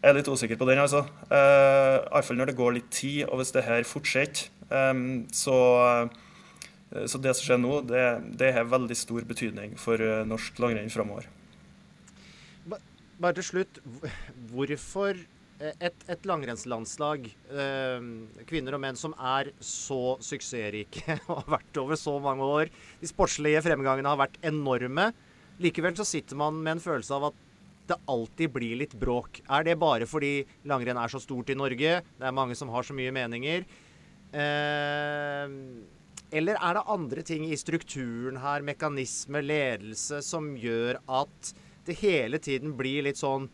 [0.00, 0.78] jeg er litt usikker på den.
[0.80, 1.02] altså.
[1.26, 4.46] Eh, Iallfall når det går litt tid, og hvis det her fortsetter.
[4.70, 5.02] Eh,
[5.34, 5.58] så,
[6.94, 8.06] eh, så det som skjer nå, det,
[8.38, 11.26] det har veldig stor betydning for eh, norsk langrenn framover
[13.20, 13.80] bare til slutt,
[14.52, 15.18] hvorfor
[15.60, 18.06] et, et langrennslandslag, eh,
[18.48, 23.10] kvinner og menn som er så suksessrike og har vært over så mange år De
[23.10, 25.10] sportslige fremgangene har vært enorme.
[25.60, 27.46] Likevel så sitter man med en følelse av at
[27.90, 29.42] det alltid blir litt bråk?
[29.50, 31.96] Er det bare fordi langrenn er så stort i Norge?
[32.06, 33.66] Det er mange som har så mye meninger.
[34.30, 35.56] Eh,
[36.30, 41.50] eller er det andre ting i strukturen her, mekanisme, ledelse, som gjør at
[41.86, 43.48] det hele tiden blir litt sånn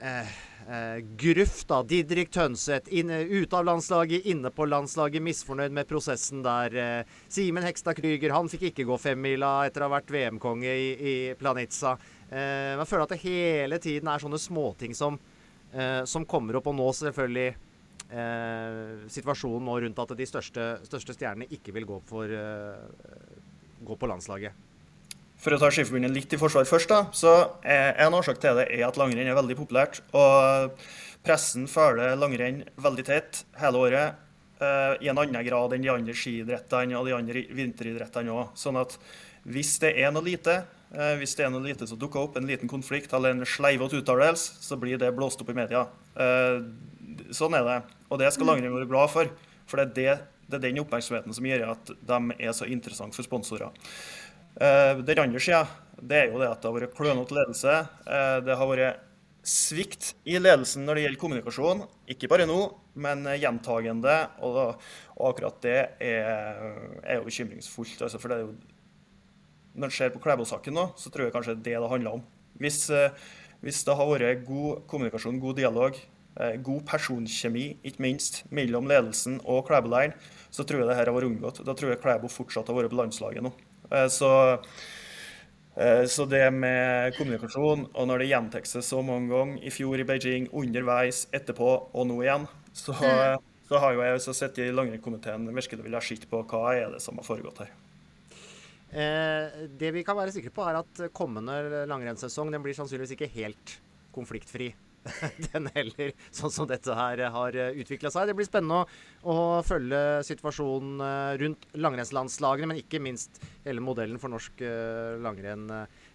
[0.00, 0.32] eh,
[0.68, 1.82] eh, gruff, da.
[1.86, 6.76] Didrik Tønseth inne, ute av landslaget, inne på landslaget, misfornøyd med prosessen der.
[6.76, 10.90] Eh, Simen Hekstad Krüger, han fikk ikke gå femmila etter å ha vært VM-konge i,
[10.96, 11.96] i Planica.
[12.30, 15.18] Eh, man føler at det hele tiden er sånne småting som,
[15.72, 17.48] eh, som kommer opp, og nå selvfølgelig
[18.10, 23.96] eh, situasjonen nå rundt at de største, største stjernene ikke vil gå, for, eh, gå
[23.98, 24.65] på landslaget.
[25.42, 28.86] For å ta Skiforbundet litt i forsvar først, da, så En årsak til det er
[28.86, 30.00] at langrenn er veldig populært.
[30.16, 30.72] og
[31.26, 34.22] Pressen følger langrenn veldig tett hele året.
[34.60, 38.54] Uh, I en annen grad enn de andre skiidrettene og de andre vinteridrettene òg.
[38.56, 38.94] Sånn at
[39.44, 40.60] hvis det er noe lite,
[40.94, 43.98] uh, hvis det er noe lite som dukker opp, en liten konflikt eller en sleivete
[44.00, 45.84] uttalelse, så blir det blåst opp i media.
[46.14, 46.62] Uh,
[47.34, 47.80] sånn er det.
[48.08, 49.34] Og det skal langrenn være glad for.
[49.66, 53.18] For det er, det, det er den oppmerksomheten som gjør at de er så interessante
[53.18, 53.74] for sponsorer.
[54.56, 55.66] Uh, den andre sida
[56.00, 57.74] det er jo det at det har vært klønete ledelse.
[58.08, 59.02] Uh, det har vært
[59.46, 61.82] svikt i ledelsen når det gjelder kommunikasjon.
[62.10, 62.58] Ikke bare nå,
[62.98, 64.16] men gjentagende.
[64.44, 64.80] Og,
[65.16, 66.72] og akkurat det er,
[67.04, 68.00] er jo bekymringsfullt.
[68.02, 68.56] Altså, for det er jo,
[69.76, 72.24] når det ser på Klæbo-saken nå, så tror jeg kanskje det det handler om.
[72.58, 72.88] Hvis,
[73.62, 76.00] hvis det har vært god kommunikasjon, god dialog,
[76.66, 80.16] god personkjemi, ikke minst, mellom ledelsen og Klæbo-leiren,
[80.50, 81.62] så tror jeg det her har vært unngått.
[81.62, 83.54] Da tror jeg Klæbo fortsatt har vært på landslaget nå.
[83.90, 84.30] Eh, så,
[85.76, 90.02] eh, så det med kommunikasjon, og når det gjentar seg så mange ganger, i fjor
[90.02, 93.42] i Beijing, underveis, etterpå og nå igjen, så, mm.
[93.68, 96.96] så har jo jeg også sett i langrennskomiteen virkelig vil ha sett på hva er
[96.96, 97.74] det som har foregått her.
[98.96, 103.78] Eh, det vi kan være sikre på, er at kommende langrennssesong blir sannsynligvis ikke helt
[104.14, 104.70] konfliktfri.
[105.48, 108.28] den heller, sånn som dette her har eh, utvikla seg.
[108.28, 108.86] Det blir spennende å,
[109.32, 115.66] å, følge situasjonen eh, rundt langrennslandslagene, men ikke minst hele modellen for norsk uh, langrenn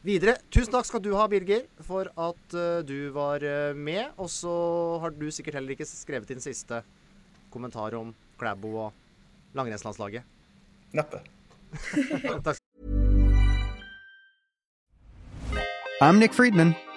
[0.05, 0.37] videre.
[0.53, 2.55] Tusen takk skal du ha, Birger, for at
[2.87, 3.43] du var
[3.75, 4.13] med.
[4.21, 4.53] Og så
[5.03, 6.81] har du sikkert heller ikke skrevet din siste
[7.51, 10.23] kommentar om Klæbo og langrennslandslaget.
[10.95, 11.21] Neppe.
[12.47, 12.57] takk.
[16.01, 16.73] I'm Nick Friedman.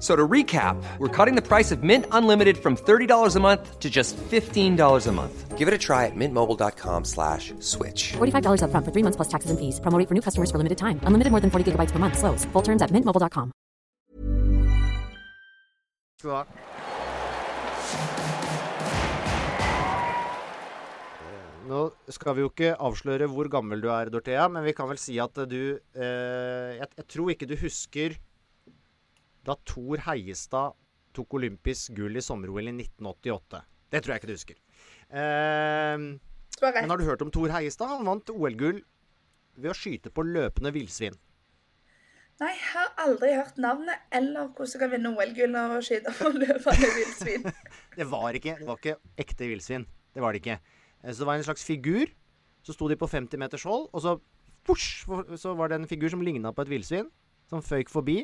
[0.00, 3.88] So to recap, we're cutting the price of Mint Unlimited from $30 a month to
[3.88, 5.56] just $15 a month.
[5.56, 8.12] Give it a try at mintmobile.com slash switch.
[8.12, 9.80] $45 up front for three months plus taxes and fees.
[9.80, 11.00] Promo for new customers for limited time.
[11.04, 12.18] Unlimited more than 40 gigabytes per month.
[12.18, 12.44] Slows.
[12.52, 13.52] Full terms at mintmobile.com.
[21.64, 21.80] Nå
[22.12, 25.16] skal vi jo ikke avsløre hvor gammel du er, Dorthea, men vi kan vel si
[25.20, 28.16] at du eh, jeg, jeg tror ikke du husker
[29.44, 30.74] da Thor Heiestad
[31.14, 33.60] tok olympisk gull i sommer-OL i 1988.
[33.92, 34.58] Det tror jeg ikke du husker.
[35.12, 36.16] Uh,
[36.64, 37.90] men har du hørt om Thor Heiestad?
[37.90, 38.80] Han vant OL-gull
[39.54, 41.14] ved å skyte på løpende villsvin.
[42.42, 46.14] Nei, jeg har aldri hørt navnet eller hvordan du kan vinne OL-gull av å skyte
[46.18, 47.46] på løpende villsvin.
[47.98, 49.86] det var ikke det var ikke ekte villsvin.
[50.14, 50.58] Det var det ikke.
[51.02, 52.10] Eh, så det var en slags figur.
[52.64, 54.14] Så sto de på 50 meters hold, og så,
[54.64, 55.04] push,
[55.36, 57.10] så var det en figur som ligna på et villsvin,
[57.50, 58.22] som føyk forbi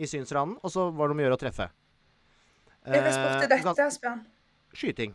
[0.00, 1.68] i synsranden, og så var det om å gjøre å treffe.
[2.82, 4.22] Hvilken sport er dette, Asbjørn?
[4.74, 5.12] Skyting.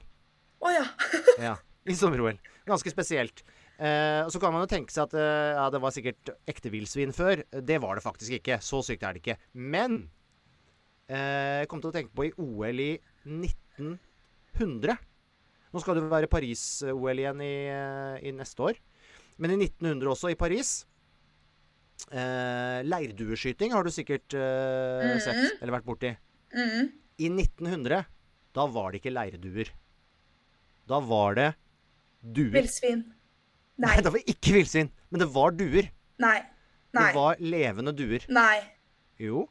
[0.61, 0.85] Å oh, ja.
[1.49, 1.55] ja.
[1.87, 2.37] I sommer-OL.
[2.67, 3.43] Ganske spesielt.
[3.77, 7.13] Eh, Så kan man jo tenke seg at eh, ja, det var sikkert ekte villsvin
[7.15, 7.43] før.
[7.51, 8.59] Det var det faktisk ikke.
[8.63, 9.37] Så sykt er det ikke.
[9.53, 9.99] Men
[11.07, 12.91] eh, jeg kom til å tenke på i OL i
[13.27, 14.97] 1900.
[15.67, 17.55] Nå skal det være Paris-OL igjen i,
[18.23, 18.79] i, neste år.
[19.37, 20.79] Men i 1900 også, i Paris
[22.11, 25.19] eh, Leirdueskyting har du sikkert eh, Mhm.
[25.23, 26.15] sett eller vært borti.
[26.53, 26.91] Mhm.
[27.19, 28.05] I 1900,
[28.53, 29.69] da var det ikke leirduer.
[30.87, 31.55] Da var det
[32.23, 32.51] duer.
[32.61, 33.03] Villsvin.
[33.77, 34.01] Nei, Nei.
[34.01, 34.91] det var ikke villsvin.
[35.11, 35.89] Men det var duer.
[36.19, 36.39] Nei.
[36.93, 37.07] Nei.
[37.11, 38.25] Det var levende duer.
[38.29, 38.61] Nei.
[39.19, 39.47] Jo.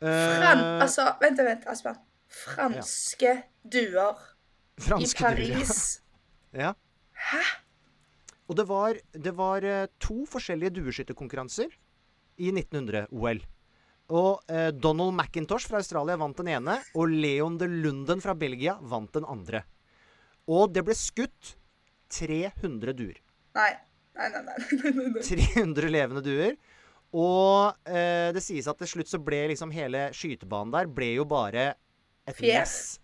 [0.00, 1.96] Fran Eh, altså, vent, vent, Asbjørn.
[2.28, 4.16] Franske duer
[4.80, 5.54] franske i duer, ja.
[5.58, 6.00] Paris.
[6.54, 6.72] Ja.
[7.30, 7.40] Hæ?
[8.48, 11.72] Og det var, det var eh, to forskjellige dueskytterkonkurranser
[12.44, 13.40] i 1900-OL.
[14.12, 18.76] Og eh, Donald McIntosh fra Australia vant den ene, og Leon de Lunden fra Belgia
[18.84, 19.64] vant den andre.
[20.50, 21.54] Og det ble skutt
[22.12, 23.16] 300 duer.
[23.56, 23.72] Nei.
[24.14, 24.58] Nei, nei, nei.
[24.82, 25.24] nei, nei, nei.
[25.24, 26.58] 300 levende duer.
[27.14, 31.26] Og eh, det sies at til slutt så ble liksom hele skytebanen der ble jo
[31.30, 31.72] bare
[32.28, 32.98] et mess.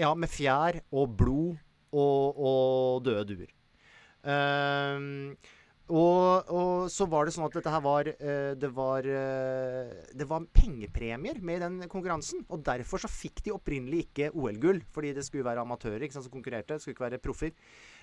[0.00, 1.58] Ja, med fjær og blod
[1.92, 3.50] og, og døde duer.
[4.22, 5.34] Ehm,
[5.92, 10.28] og, og så var det sånn at dette her var eh, Det var eh, Det
[10.30, 12.44] var pengepremier med i den konkurransen.
[12.54, 16.28] Og derfor så fikk de opprinnelig ikke OL-gull, fordi det skulle være amatører ikke sant,
[16.28, 16.78] som konkurrerte.
[16.78, 17.52] Det skulle ikke være proffer.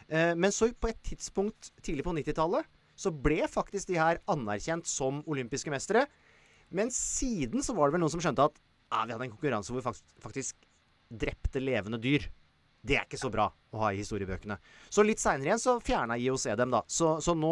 [0.07, 2.67] Eh, men så på et tidspunkt tidlig på 90-tallet
[2.99, 6.03] så ble faktisk de her anerkjent som olympiske mestere.
[6.75, 9.71] Men siden så var det vel noen som skjønte at ja, vi hadde en konkurranse
[9.71, 10.67] hvor vi faktisk
[11.09, 12.27] drepte levende dyr.
[12.81, 14.55] Det er ikke så bra å ha i historiebøkene.
[14.89, 16.79] Så litt seinere igjen så fjerna IOC dem, da.
[16.87, 17.49] Så, så nå,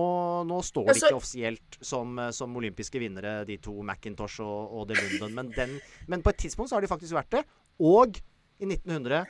[0.48, 4.88] nå står de ikke offisielt som, eh, som olympiske vinnere, de to Macintosh og, og
[4.88, 5.34] The London.
[5.36, 5.74] Men, den,
[6.08, 7.44] men på et tidspunkt så har de faktisk vært det.
[7.84, 8.16] Og
[8.64, 9.26] i 1900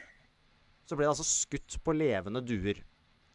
[0.87, 2.77] så ble det altså skutt på levende duer.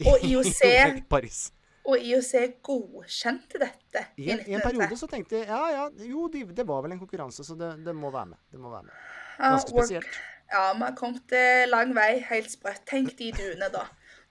[0.01, 1.49] i- Og IOC i Paris.
[1.85, 6.29] Og IOC godkjente dette I en, I en periode så tenkte de ja, ja, jo,
[6.31, 8.39] de, det var vel en konkurranse, så det, det må være med.
[8.55, 8.95] Det må være med.
[9.43, 10.21] Ganske work- spesielt.
[10.53, 12.19] Ja, vi har kommet eh, lang vei.
[12.29, 12.83] Helt sprøtt.
[12.85, 13.87] Tenk de duene, da.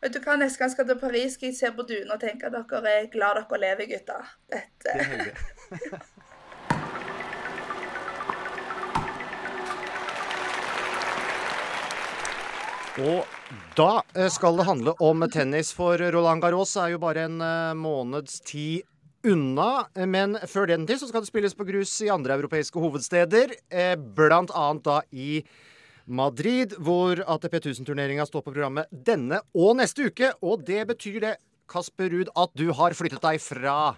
[0.06, 2.22] Vet du hva, Neste gang jeg skal til Paris, skal jeg se på duene og
[2.22, 4.28] tenke at dere er glad dere lever, gutter.
[4.54, 4.70] Dette.
[4.86, 5.34] Det er.
[13.02, 13.26] Og
[13.80, 17.74] da eh, skal det handle om tennis, for Roland Garros er jo bare en eh,
[17.74, 18.86] måneds tid
[19.26, 19.88] unna.
[20.06, 23.58] Men før den tid så skal det spilles på grus i andre europeiske hovedsteder,
[24.14, 25.42] blant annet da i
[26.12, 30.34] Madrid, hvor ATP 1000-turneringa står på programmet denne og neste uke.
[30.44, 31.36] Og det betyr det,
[31.72, 33.94] Kasper Ruud, at du har flyttet deg fra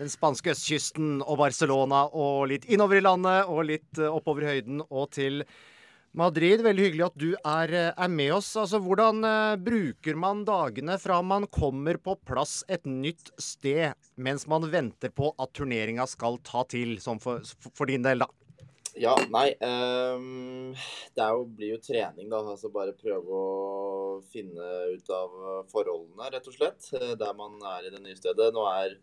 [0.00, 4.80] den spanske østkysten og Barcelona og litt innover i landet og litt eh, oppover høyden
[4.86, 5.42] og til
[6.16, 6.64] Madrid.
[6.64, 8.54] Veldig hyggelig at du er, eh, er med oss.
[8.56, 14.48] Altså, Hvordan eh, bruker man dagene fra man kommer på plass et nytt sted, mens
[14.48, 18.32] man venter på at turneringa skal ta til, sånn for, for din del, da?
[18.98, 20.72] Ja, nei um,
[21.14, 22.40] Det jo, blir jo trening, da.
[22.42, 24.66] Altså bare prøve å finne
[24.96, 25.36] ut av
[25.70, 26.88] forholdene, rett og slett.
[26.98, 28.50] eh, Der man er i det nye stedet.
[28.54, 28.96] Nå er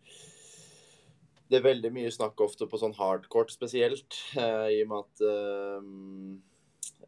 [1.48, 6.34] det veldig mye snakk ofte på sånn hardcourt spesielt, eh, i og med at ehm,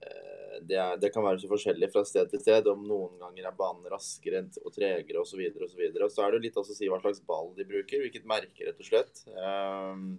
[0.00, 2.70] eh, det, er, det kan være så forskjellig fra sted til sted.
[2.72, 5.44] Om noen ganger er banen raskere og tregere osv.
[5.52, 8.00] Og, så videre, og så er det litt å si hva slags ball de bruker,
[8.00, 10.14] hvilket merke, rett og slett, ehm,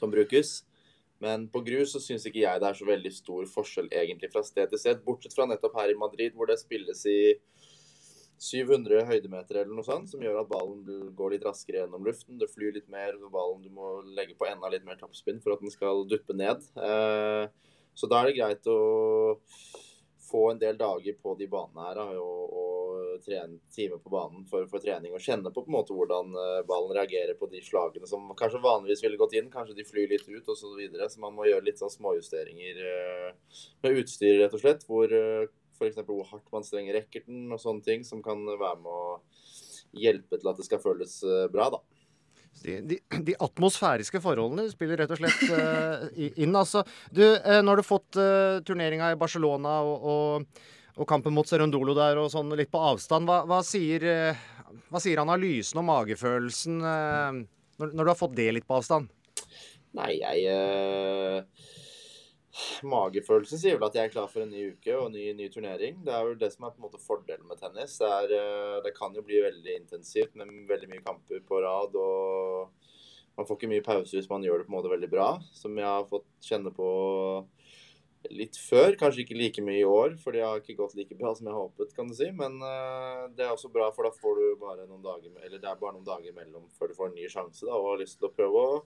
[0.00, 0.62] som brukes.
[1.24, 4.42] Men på grus så syns ikke jeg det er så veldig stor forskjell egentlig fra
[4.44, 5.04] sted til sted.
[5.06, 7.20] Bortsett fra nettopp her i Madrid, hvor det spilles i
[8.44, 12.36] 700 høydemeter eller noe sånt, som gjør at ballen går litt raskere gjennom luften.
[12.40, 15.54] Det flyr litt mer, og ballen du må legge på enda litt mer toppspinn for
[15.54, 16.66] at den skal duppe ned.
[16.76, 17.46] Eh,
[17.94, 19.38] så da er det greit å
[20.24, 22.58] få en del dager på de banene her og,
[23.22, 26.60] trene time på banen for, for trening og kjenne på på en måte hvordan eh,
[26.68, 29.50] ballen reagerer på de slagene som kanskje vanligvis ville gått inn.
[29.52, 30.64] kanskje de flyr litt ut osv.
[30.64, 31.08] Så, videre.
[31.10, 34.86] så man må gjøre litt sånn småjusteringer eh, med utstyr, rett og slett.
[34.88, 36.00] Hvor eh, f.eks.
[36.06, 39.18] hvor hardt man strenger racketen og sånne ting, som kan være med å
[39.94, 41.20] hjelpe til at det skal føles
[41.52, 41.82] bra, da.
[42.62, 46.06] De, de, de atmosfæriske forholdene spiller rett og slett uh,
[46.40, 46.54] inn.
[46.54, 50.64] Altså, du, uh, nå har du fått uh, turneringa i Barcelona og, og,
[50.94, 53.26] og kampen mot Serundolo der og sånn litt på avstand.
[53.28, 54.44] Hva, hva, sier, eh,
[54.92, 57.40] hva sier analysen og magefølelsen eh,
[57.80, 59.10] når, når du har fått det litt på avstand?
[59.94, 61.70] Nei, jeg eh,
[62.86, 65.48] Magefølelsen sier vel at jeg er klar for en ny uke og en ny, ny
[65.50, 65.98] turnering.
[66.06, 67.96] Det er jo det som er på en måte fordelen med tennis.
[67.98, 71.98] Det, er, det kan jo bli veldig intensivt med veldig mye kamper på rad.
[71.98, 72.70] og
[73.34, 75.74] Man får ikke mye pause hvis man gjør det på en måte veldig bra, som
[75.82, 76.86] jeg har fått kjenne på
[78.32, 78.94] litt før.
[79.00, 81.56] Kanskje ikke like mye i år, for det har ikke gått like bra som jeg
[81.56, 81.94] håpet.
[81.96, 82.30] kan du si.
[82.36, 85.70] Men uh, det er også bra, for da får du bare noen dager eller det
[85.70, 87.66] er bare noen dager imellom før du får en ny sjanse.
[87.66, 88.80] da, Og har lyst til å prøve å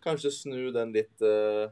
[0.00, 1.68] kanskje snu den litt uh,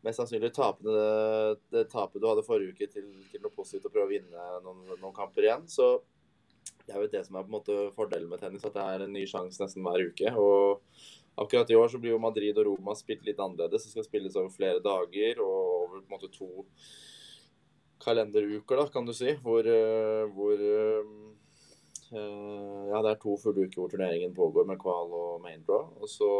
[0.00, 4.08] mest sannsynlig tapende, det tapet du hadde forrige uke, til, til noe positivt og prøve
[4.08, 5.66] å vinne noen, noen kamper igjen.
[5.68, 5.98] Så
[6.86, 9.04] det er jo det som er på en måte fordelen med tennis, at det er
[9.04, 10.32] en ny sjanse nesten hver uke.
[10.40, 10.80] og
[11.40, 13.86] Akkurat i år så blir jo Madrid og Roma spilt litt annerledes.
[13.86, 16.66] Det skal spilles over flere dager og på en måte to
[18.00, 19.34] kalenderuker, da, kan du si.
[19.44, 21.26] Hvor, eh, hvor uh,
[22.10, 25.92] Ja, det er to fulle uker hvor turneringen pågår med qual og main draw.
[26.00, 26.30] Og så,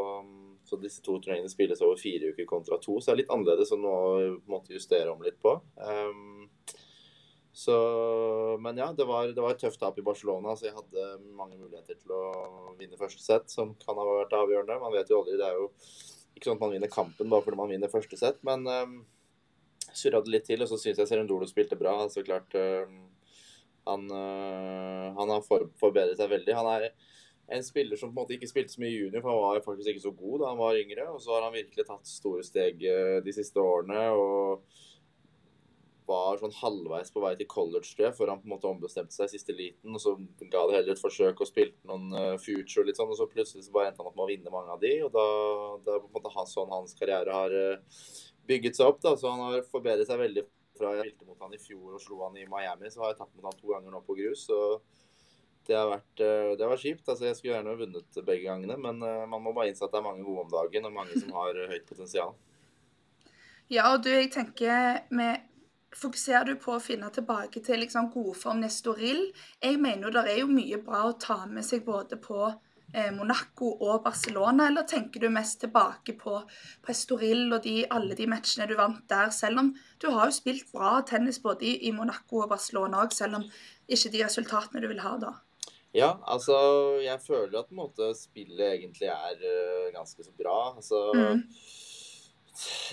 [0.66, 2.96] så disse to turneringene spilles over fire uker kontra to.
[2.98, 3.96] Så det er litt annerledes å nå
[4.50, 5.54] måtte justere om litt på.
[5.76, 6.48] Um,
[7.52, 7.76] så,
[8.62, 10.56] men ja, det var, det var et tøft tap i Barcelona.
[10.56, 11.06] så Jeg hadde
[11.38, 14.80] mange muligheter til å vinne første sett, som kan ha vært avgjørende.
[14.82, 15.38] Man vet jo aldri.
[15.38, 15.70] Det er jo
[16.34, 19.00] ikke sånn at man vinner kampen bare fordi man vinner første sett, men um,
[19.96, 20.62] surra det litt til.
[20.62, 21.96] Og så syns jeg Serendolo spilte bra.
[22.12, 22.56] Så klart
[23.84, 26.56] han, uh, han, har for, forbedret seg veldig.
[26.58, 26.90] Han er
[27.50, 29.90] en spiller som på en måte ikke spilte så mye junior, for han var faktisk
[29.90, 31.08] ikke så god da han var yngre.
[31.14, 34.06] Og så har han virkelig tatt store steg uh, de siste årene.
[34.14, 34.86] og
[36.10, 39.14] var sånn halvveis på vei til college, tror jeg, før han på en måte ombestemte
[39.14, 39.94] seg i siste liten.
[39.94, 43.18] og Så ga det heller et forsøk og spilte noen uh, future litt sånn, og
[43.18, 44.90] så plutselig så bare endte han opp med å vinne mange av de.
[45.06, 45.26] og Da,
[45.86, 47.54] da på en måte sånn hans karriere har
[48.50, 49.00] bygget seg opp.
[49.04, 50.46] da, Så han har forbedret seg veldig
[50.78, 52.90] fra jeg spilte mot han i fjor og slo han i Miami.
[52.90, 54.46] Så har jeg tatt mot han to ganger nå på grus.
[54.50, 54.80] så
[55.68, 57.08] det har vært uh, det var kjipt.
[57.08, 60.06] altså Jeg skulle gjerne vunnet begge gangene, men man må bare innse at det er
[60.08, 62.32] mange gode om dagen, og mange som har høyt potensial.
[63.70, 65.46] Ja, og du, jeg tenker med
[65.90, 69.24] Fokuserer du på å finne tilbake til liksom godform Nestoril?
[69.58, 72.60] Jeg mener jo det er jo mye bra å ta med seg både på eh,
[73.14, 76.40] Monaco og Barcelona, eller tenker du mest tilbake på,
[76.82, 79.68] på Estoril og de, alle de matchene du vant der, selv om
[80.02, 83.46] du har jo spilt bra tennis både i, i Monaco og Barcelona òg, selv om
[83.90, 85.34] ikke de resultatene du vil ha da?
[85.94, 86.56] Ja, altså
[87.02, 90.58] jeg føler at måte spillet egentlig er uh, ganske så bra.
[90.78, 91.46] Altså mm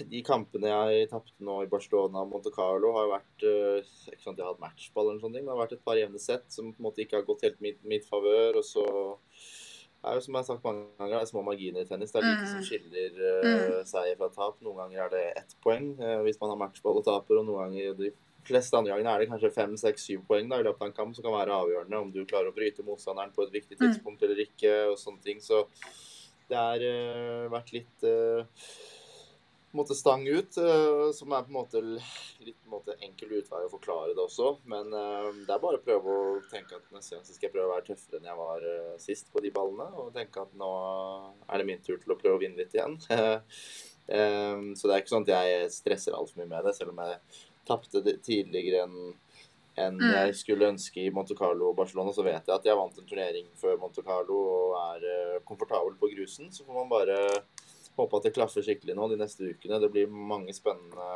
[0.07, 4.23] de kampene jeg tapte nå i Barcelona og Monte Carlo, har jo vært uh, Ikke
[4.23, 6.45] sant, jeg har hatt matchball eller noe sånt, det har vært et par jevne sett
[6.53, 8.61] som på en måte ikke har gått helt mitt, mitt favør.
[8.61, 8.85] Og så
[10.07, 12.13] er jo, som jeg har sagt mange ganger, det er små marginer i tennis.
[12.13, 12.67] Det er lite som mm.
[12.67, 14.57] skiller uh, seier fra tap.
[14.65, 17.67] Noen ganger er det ett poeng uh, hvis man har matchball og taper, og noen
[17.67, 18.11] ganger de
[18.47, 20.97] fleste andre gangene er det kanskje fem, seks, syv poeng da, i løpet av en
[20.97, 23.81] kamp som kan være avgjørende om du klarer å bryte motstanderen på et viktig mm.
[23.83, 25.43] tidspunkt eller ikke, og sånne ting.
[25.43, 25.65] Så
[26.47, 26.85] det har
[27.51, 28.05] vært litt
[29.71, 30.57] måte stang ut.
[30.57, 34.53] Uh, som er på en måte litt en måte enkel utvei å forklare det også.
[34.71, 37.67] Men uh, det er bare å prøve å tenke at neste gang skal jeg prøve
[37.69, 39.89] å være tøffere enn jeg var uh, sist på de ballene.
[39.99, 40.71] Og tenke at nå
[41.47, 42.99] er det min tur til å prøve å vinne litt igjen.
[44.07, 47.17] så det er ikke sånn at jeg stresser altfor mye med det, selv om jeg
[47.67, 49.15] tapte tidligere enn
[49.77, 50.07] enn mm.
[50.09, 53.05] jeg skulle ønske i Monte Carlo og Barcelona, så vet jeg at jeg vant en
[53.05, 56.49] turnering før Monte Carlo og er komfortabel på grusen.
[56.49, 57.17] Så får man bare
[57.97, 59.81] håpe at det klaffer skikkelig nå de neste ukene.
[59.81, 61.09] Det blir mange spennende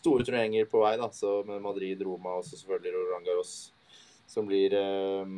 [0.00, 3.54] store turneringer på vei, da, så med Madrid, Roma og selvfølgelig Roland Garros,
[4.30, 5.32] som blir eh,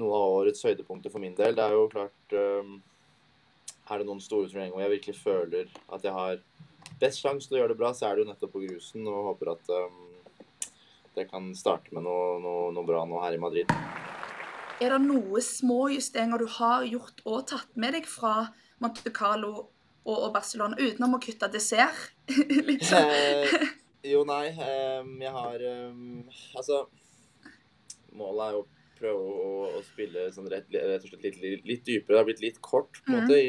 [0.00, 1.56] noe av årets høydepunkter for min del.
[1.56, 2.76] Det er jo klart eh,
[3.90, 6.44] Er det noen store turneringer hvor jeg virkelig føler at jeg har
[7.00, 9.32] best sjanse til å gjøre det bra, så er det jo nettopp på grusen, og
[9.32, 10.68] håper at eh,
[11.16, 13.74] det kan starte med noe, noe, noe bra nå her i Madrid.
[14.80, 18.46] Er det noe små justeringer du har gjort og tatt med deg fra
[18.80, 19.66] Monte Carlo
[20.10, 22.10] og, og Barcelona, utenom å kutte dessert?
[22.70, 23.14] liksom.
[23.14, 23.70] Eh,
[24.10, 24.48] jo, nei.
[24.50, 26.84] Eh, jeg har eh, Altså,
[28.18, 28.68] målet er jo å
[29.00, 32.14] prøve å, å spille sånn rett, rett, og slett litt, litt, litt, dypere.
[32.14, 33.44] Det har blitt litt kort på en måte mm.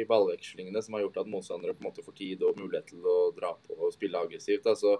[0.00, 3.04] i ballvekslingene, som har gjort at motstandere på en måte får tid og mulighet til
[3.06, 4.66] å dra på og spille aggressivt.
[4.66, 4.98] altså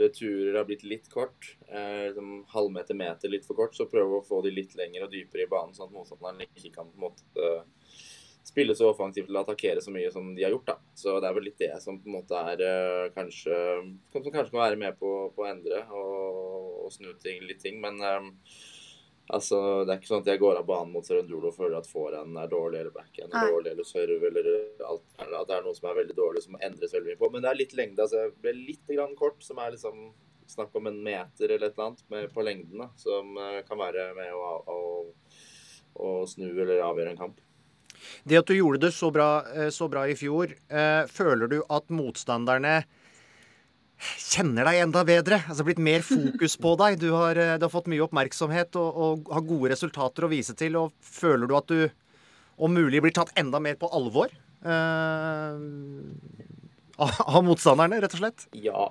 [0.00, 1.56] Returer har blitt litt kort.
[1.68, 3.76] Eh, liksom halvmeter, meter litt for kort.
[3.76, 6.72] Så prøve å få de litt lengre og dypere i banen, sånn at motstanderen ikke
[6.74, 7.50] kan på en måte
[8.44, 10.66] spille så offensivt eller attakkere så mye som de har gjort.
[10.66, 10.76] da.
[10.94, 13.56] Så det er vel litt det som på en måte er uh, kanskje
[14.12, 17.80] Som kanskje kan være med på, på å endre og, og, snu ting, litt ting.
[17.82, 18.30] Men um,
[19.28, 21.90] altså, det er ikke sånn at jeg går av banen mot Serendolo og føler at
[21.90, 24.50] forhånden er dårlig, eller backhand er dårlig, eller serve, eller
[24.88, 27.30] alt, eller at det er noe som er veldig dårlig, som endres veldig mye på.
[27.34, 28.02] Men det er litt lengde.
[28.06, 30.10] altså Jeg ble litt grann kort, som er liksom
[30.50, 33.78] snakk om en meter eller et eller annet med, på lengden, da, som uh, kan
[33.78, 34.80] være med å, å,
[36.02, 37.38] å snu eller avgjøre en kamp.
[38.24, 41.60] Det at du gjorde det så bra, eh, så bra i fjor, eh, føler du
[41.68, 42.80] at motstanderne
[44.00, 45.40] kjenner deg enda bedre?
[45.48, 46.98] Altså blitt mer fokus på deg?
[47.02, 50.56] Du har, eh, du har fått mye oppmerksomhet og, og, har gode resultater å vise
[50.56, 50.76] til.
[50.80, 51.90] og Føler du at du
[52.60, 55.60] om mulig blir tatt enda mer på alvor eh,
[57.00, 58.46] av motstanderne, rett og slett?
[58.52, 58.90] Ja.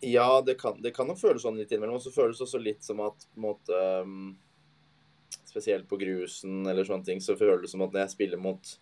[0.00, 1.98] Ja, det kan, det kan jo føles sånn litt innimellom.
[1.98, 4.28] Og så føles det også litt som at på en måte um
[5.48, 8.74] spesielt på grusen eller sånne ting, så føles det som at når jeg spiller mot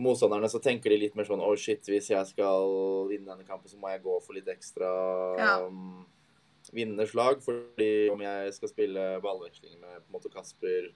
[0.00, 2.70] motstanderne, så tenker de litt mer sånn Å, oh, shit, hvis jeg skal
[3.10, 4.90] vinne denne kampen, så må jeg gå for litt ekstra
[5.40, 5.52] ja.
[5.66, 6.06] um,
[6.72, 7.42] vinnende slag.
[7.44, 10.90] fordi om jeg skal spille ballveksling med på en måte Kasper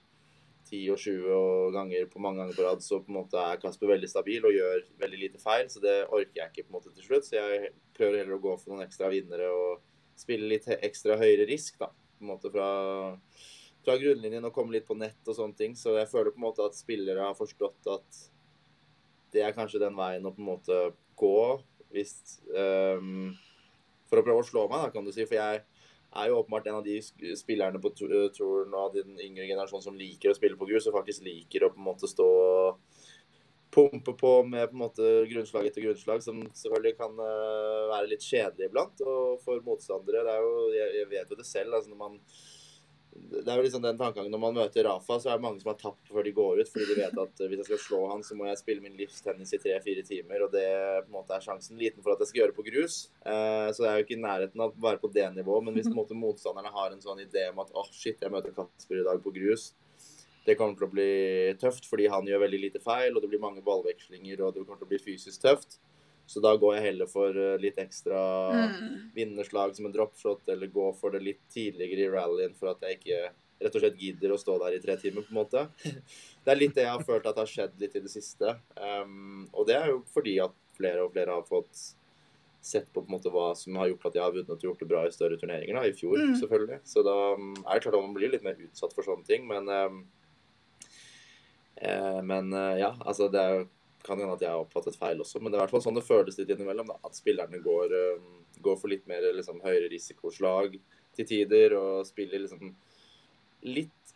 [0.65, 3.91] 10 og 20 ganger på mange ganger på rad, så på en måte er Kasper
[3.91, 5.67] veldig stabil og gjør veldig lite feil.
[5.69, 7.27] Så det orker jeg ikke på en måte til slutt.
[7.27, 9.83] Så jeg prøver heller å gå for noen ekstra vinnere og
[10.17, 11.91] spille litt ekstra høyere risk, da.
[12.15, 12.69] På en måte fra,
[13.85, 15.75] fra grunnlinjen og komme litt på nett og sånne ting.
[15.77, 18.21] Så jeg føler på en måte at spillere har forstått at
[19.35, 20.81] det er kanskje den veien å på en måte
[21.19, 21.39] gå
[21.95, 23.31] hvis um,
[24.09, 25.25] For å prøve å slå meg, da, kan du si.
[25.27, 25.61] For jeg
[26.15, 26.99] er jo åpenbart en av de
[27.37, 31.25] spillerne på touren av den yngre generasjonen som liker å spille på grus, og faktisk
[31.25, 32.83] liker å på en måte stå og
[33.75, 38.23] pumpe på med på en måte grunnslag etter grunnslag, som selvfølgelig kan uh, være litt
[38.23, 39.03] kjedelig iblant.
[39.03, 41.75] Og for motstandere det er jo, jeg, jeg vet jo det selv.
[41.75, 42.21] altså når man
[43.15, 45.69] det er jo liksom den tankegangen Når man møter Rafa, så er det mange som
[45.71, 46.71] har tapt før de går ut.
[46.71, 49.55] Fordi de vet at hvis jeg skal slå han, så må jeg spille min livstennis
[49.55, 50.43] i tre-fire timer.
[50.45, 50.65] Og det
[51.05, 52.97] på en måte er sjansen liten for at jeg skal gjøre på grus.
[53.23, 55.67] Eh, så jeg er jo ikke i nærheten av å være på det nivået.
[55.67, 58.19] Men hvis på en måte motstanderne har en sånn idé om at åh, oh, shit,
[58.19, 59.71] jeg møter Kasper i dag på grus.
[60.45, 61.11] Det kommer til å bli
[61.61, 64.83] tøft fordi han gjør veldig lite feil, og det blir mange ballvekslinger, og det kommer
[64.83, 65.79] til å bli fysisk tøft.
[66.25, 68.19] Så da går jeg heller for eh, litt ekstra
[68.71, 68.93] mm.
[69.15, 72.99] vinnerslag som en dropshot, eller gå for det litt tidligere i rallyen for at jeg
[72.99, 73.19] ikke
[73.61, 75.67] rett og slett gidder å stå der i tre timer, på en måte.
[76.45, 78.51] Det er litt det jeg har følt at har skjedd litt i det siste.
[78.77, 81.79] Um, og det er jo fordi at flere og flere har fått
[82.61, 84.83] sett på, på en måte hva som har gjort at jeg har vunnet og gjort
[84.83, 85.79] det bra i større turneringer.
[85.79, 86.35] da, I fjor, mm.
[86.41, 86.77] selvfølgelig.
[86.85, 89.47] Så da um, er det klart at man blir litt mer utsatt for sånne ting.
[89.49, 89.99] Men, um,
[91.81, 93.65] eh, men uh, ja, altså det er jo
[94.05, 95.97] kan hende at jeg har oppfattet feil også, men det er i hvert fall sånn
[95.97, 96.91] det føles litt innimellom.
[96.91, 100.77] Da, at spillerne går, um, går, for litt mer liksom, høyere risikoslag
[101.15, 102.75] til tider og spiller liksom
[103.65, 104.15] litt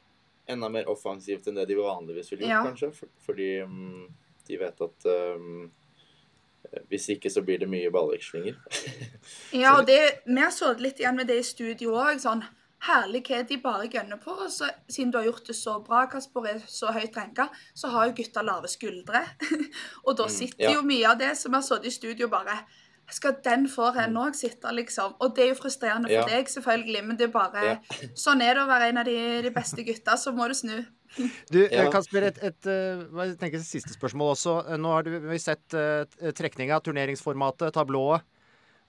[0.50, 2.64] enda mer offensivt enn det de vanligvis ville gjort, ja.
[2.70, 2.92] kanskje.
[2.96, 4.08] For, fordi um,
[4.50, 5.68] de vet at um,
[6.90, 8.58] hvis ikke så blir det mye ballvekslinger.
[9.62, 12.22] ja, og det, vi har så litt igjen med det i studio òg.
[12.22, 12.44] Sånn
[12.88, 14.34] herlighet de bare gønner på.
[14.46, 17.92] Og så, siden du har gjort det så bra, Kasper, er så høyt renka, så
[17.94, 19.24] har jo gutta lave skuldre.
[20.08, 20.76] og da mm, sitter mm, ja.
[20.78, 22.62] jo mye av det som har sittet i studio, bare
[23.10, 25.16] skal den forhen òg sitte, liksom?
[25.24, 26.28] Og det er jo frustrerende for ja.
[26.30, 27.76] deg, selvfølgelig, men det er bare ja.
[28.26, 30.78] Sånn er det å være en av de, de beste gutta, så må du snu.
[31.50, 31.88] Du, ja.
[31.90, 34.60] Kasper, et, et, et, jeg siste spørsmål også.
[34.78, 36.06] Nå har du, vi sett uh,
[36.38, 38.28] trekninga, turneringsformatet, tablået.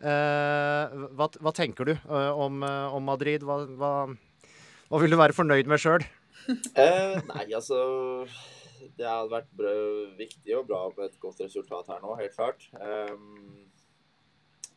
[0.01, 3.45] Eh, hva, hva, tenker du eh, om, eh, om Madrid?
[3.45, 3.93] Hva, hva,
[4.89, 6.07] hva, vil du være fornøyd med sjøl?
[6.49, 7.81] eh, nei, altså
[8.97, 9.75] Det hadde vært bra,
[10.17, 12.65] viktig og bra med et godt resultat her nå, helt klart.
[12.81, 13.67] Um,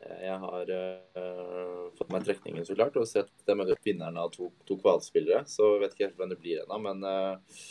[0.04, 4.50] jeg har uh, fått meg trekningen så klart og sett dem møte vinnerne av to,
[4.68, 5.46] to kvalspillere.
[5.48, 7.62] Så jeg vet ikke helt hvem det blir ennå, men uh,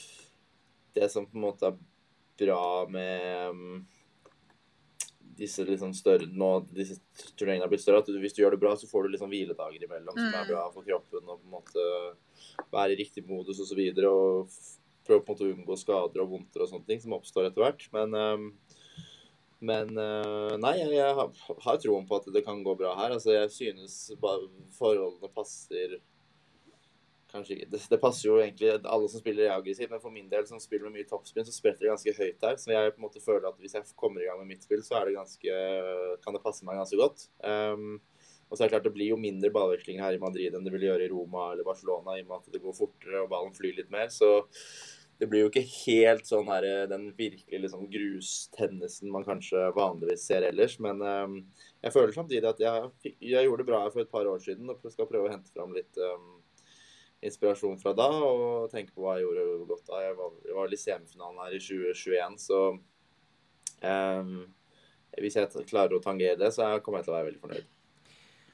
[0.97, 1.77] det som på en måte er
[2.41, 3.83] bra med um,
[5.39, 6.99] disse liksom større, nå disse
[7.39, 9.87] turneringene blitt større, at du, hvis du gjør det bra, så får du liksom hviledager
[9.87, 10.51] imellom som er mm.
[10.51, 11.25] bra for kroppen.
[11.27, 11.89] Og på en måte
[12.73, 13.65] være i riktig modus osv.
[13.65, 16.89] Og, så videre, og prøve på en måte å unngå skader og vondter og sånne
[16.89, 17.89] ting som oppstår etter hvert.
[17.95, 18.49] Men, um,
[19.63, 23.17] men uh, nei, jeg, jeg har, har troen på at det kan gå bra her.
[23.17, 25.99] Altså, jeg synes bare forholdene passer
[27.33, 27.71] kanskje ikke.
[27.73, 30.89] Det, det, passer jo egentlig alle som spiller aggressivt, men for min del som spiller
[30.89, 32.57] med mye toppspinn, så spretter det ganske høyt her.
[32.61, 34.85] Så jeg på en måte føler at hvis jeg kommer i gang med mitt spill,
[34.87, 35.61] så er det ganske,
[36.25, 37.29] kan det passe meg ganske godt.
[37.43, 38.01] Um,
[38.53, 40.75] og så er det klart det blir jo mindre ballveksling her i Madrid enn det
[40.75, 43.55] vil gjøre i Roma eller Barcelona, i og med at det går fortere og ballen
[43.57, 44.11] flyr litt mer.
[44.13, 44.43] Så
[45.23, 50.45] det blir jo ikke helt sånn her den virkelig liksom grustennisen man kanskje vanligvis ser
[50.49, 50.77] ellers.
[50.85, 51.39] Men um,
[51.81, 54.69] jeg føler samtidig at jeg, jeg, gjorde det bra her for et par år siden
[54.69, 56.42] og skal prøve å hente fram litt um,
[57.23, 60.01] inspirasjon fra da, og tenke på hva jeg gjorde godt da.
[60.07, 62.65] Jeg var, jeg var i semifinalen her i 2021, så
[63.83, 64.35] um,
[65.21, 67.71] hvis jeg klarer å tangere det, så kommer jeg til å være veldig fornøyd.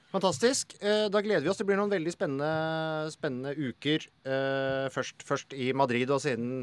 [0.09, 0.73] Fantastisk.
[0.81, 1.59] Eh, da gleder vi oss.
[1.61, 4.07] Det blir noen veldig spennende, spennende uker.
[4.25, 6.63] Eh, først, først, i Madrid, og siden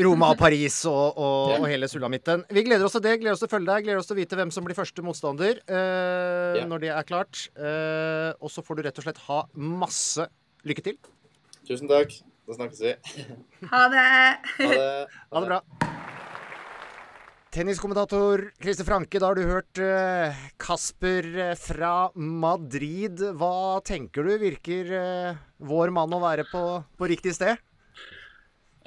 [0.00, 2.46] Roma og Paris og, og, og hele sulamitten.
[2.48, 3.18] Vi gleder oss til det.
[3.20, 3.84] Gleder oss til å følge deg.
[3.84, 6.64] Gleder oss til å vite hvem som blir første motstander yeah.
[6.70, 7.44] når det er klart.
[8.40, 10.24] og så får du rett og slett ha masse
[10.64, 10.98] lykke til.
[11.68, 12.14] Tusen takk.
[12.48, 12.94] Da snakkes vi.
[13.68, 14.02] Ha det.
[14.56, 14.84] Ha det,
[15.34, 15.58] ha det bra.
[17.52, 23.20] Tenniskommentator Christer Franke, da har du hørt uh, Kasper uh, fra Madrid.
[23.36, 24.34] Hva tenker du?
[24.40, 26.62] Virker uh, vår mann å være på,
[26.96, 27.60] på, riktig sted?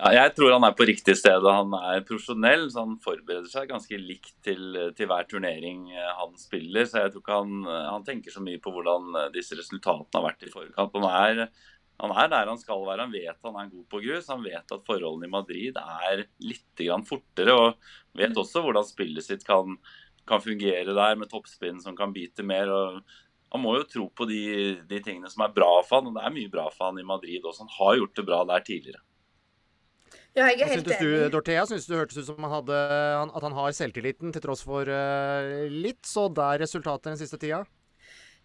[0.01, 1.45] Ja, jeg tror han er på riktig sted.
[1.45, 6.89] Han er profesjonell, så han forbereder seg ganske likt til, til hver turnering han spiller.
[6.89, 7.59] Så jeg tror ikke han,
[7.91, 10.97] han tenker så mye på hvordan disse resultatene har vært i forkant.
[10.97, 11.43] Han er
[12.01, 13.05] han er der han skal være.
[13.05, 14.29] Han vet han er god på grus.
[14.31, 17.53] Han vet at forholdene i Madrid er litt fortere.
[17.53, 19.77] Og vet også hvordan spillet sitt kan,
[20.27, 22.71] kan fungere der, med toppspinn som kan bite mer.
[22.71, 23.03] og
[23.51, 24.41] han må jo tro på de,
[24.87, 27.07] de, tingene som er bra for han, og det er mye bra for han i
[27.07, 27.65] Madrid også.
[27.65, 29.03] Han har gjort det bra der tidligere.
[30.31, 32.77] Ja, jeg er helt synes Du, Dorthea, syns du hørtes ut som han hadde,
[33.27, 37.65] at han har selvtilliten til tross for uh, litt så der resultater den siste tida?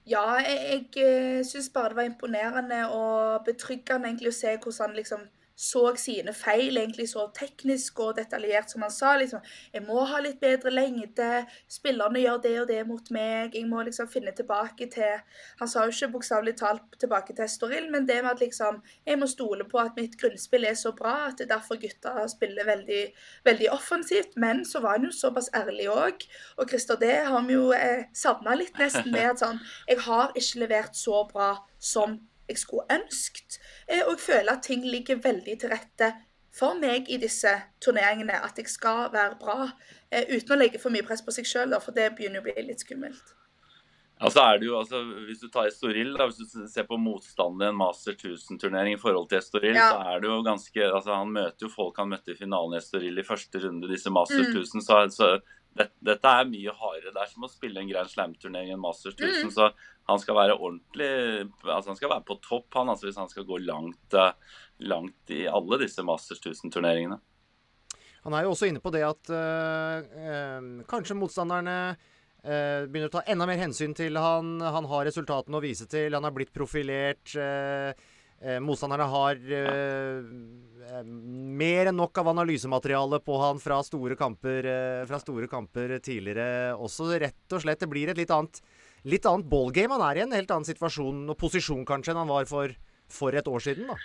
[0.06, 4.94] Ja, jeg, jeg eh, syns bare det var imponerende og betryggende egentlig å se hvordan
[4.94, 5.24] liksom
[5.56, 9.16] så sine feil egentlig så teknisk og detaljert som han sa.
[9.16, 9.40] liksom,
[9.72, 11.46] 'Jeg må ha litt bedre lengde.
[11.68, 15.22] Spillerne gjør det og det mot meg.' 'Jeg må liksom finne tilbake til'
[15.58, 19.18] Han sa jo ikke bokstavelig talt tilbake til Estoril, men det med at liksom 'Jeg
[19.18, 22.64] må stole på at mitt grunnspill er så bra at det er derfor gutta spiller
[22.64, 23.12] veldig,
[23.44, 24.36] veldig offensivt'.
[24.36, 26.28] Men så var han jo såpass ærlig òg.
[26.58, 30.32] Og Christer, det har vi jo eh, savna litt nesten med at sånn 'Jeg har
[30.36, 33.58] ikke levert så bra som jeg skulle ønsket.
[33.88, 36.12] Eh, og jeg føler at ting ligger veldig til rette
[36.56, 37.52] for meg i disse
[37.84, 38.38] turneringene.
[38.44, 39.70] At jeg skal være bra.
[40.10, 42.56] Eh, uten å legge for mye press på seg sjøl, for det begynner å bli
[42.68, 43.34] litt skummelt.
[44.16, 46.96] Ja, så er det jo, altså, Hvis du tar Estoril, da, hvis du ser på
[46.96, 49.90] motstanden i en Master 1000-turnering i forhold til Estoril, ja.
[49.92, 52.80] så er det jo ganske altså Han møter jo folk han møtte i finalen i
[52.80, 54.56] Estoril i første runde, disse Master mm.
[54.56, 54.86] 1000.
[54.86, 55.28] Så, så
[55.76, 57.12] det, dette er mye hardere.
[57.12, 59.50] Det er som å spille en Grand Slam-turnering i en Master 1000.
[59.50, 59.52] Mm.
[59.52, 59.68] Så
[60.06, 61.10] han skal være ordentlig
[61.64, 65.34] altså Han skal være på topp, han, altså hvis han skal gå langt, eh, langt
[65.34, 67.18] i alle disse Masters 1000-turneringene.
[68.26, 73.22] Han er jo også inne på det at øh, kanskje motstanderne øh, begynner å ta
[73.30, 74.56] enda mer hensyn til han.
[74.62, 76.14] Han har resultatene å vise til.
[76.14, 77.34] Han har blitt profilert.
[78.60, 79.38] motstanderne har
[81.00, 84.68] mer enn nok av analysemateriale på han fra store kamper,
[85.06, 87.14] fra store kamper tidligere også.
[87.22, 88.60] Rett og slett, det blir et litt annet
[89.06, 89.94] litt annet ballgame.
[89.96, 92.74] Han er i en helt annen situasjon og posisjon kanskje enn han var for,
[93.12, 93.92] for et år siden.
[93.92, 93.98] da.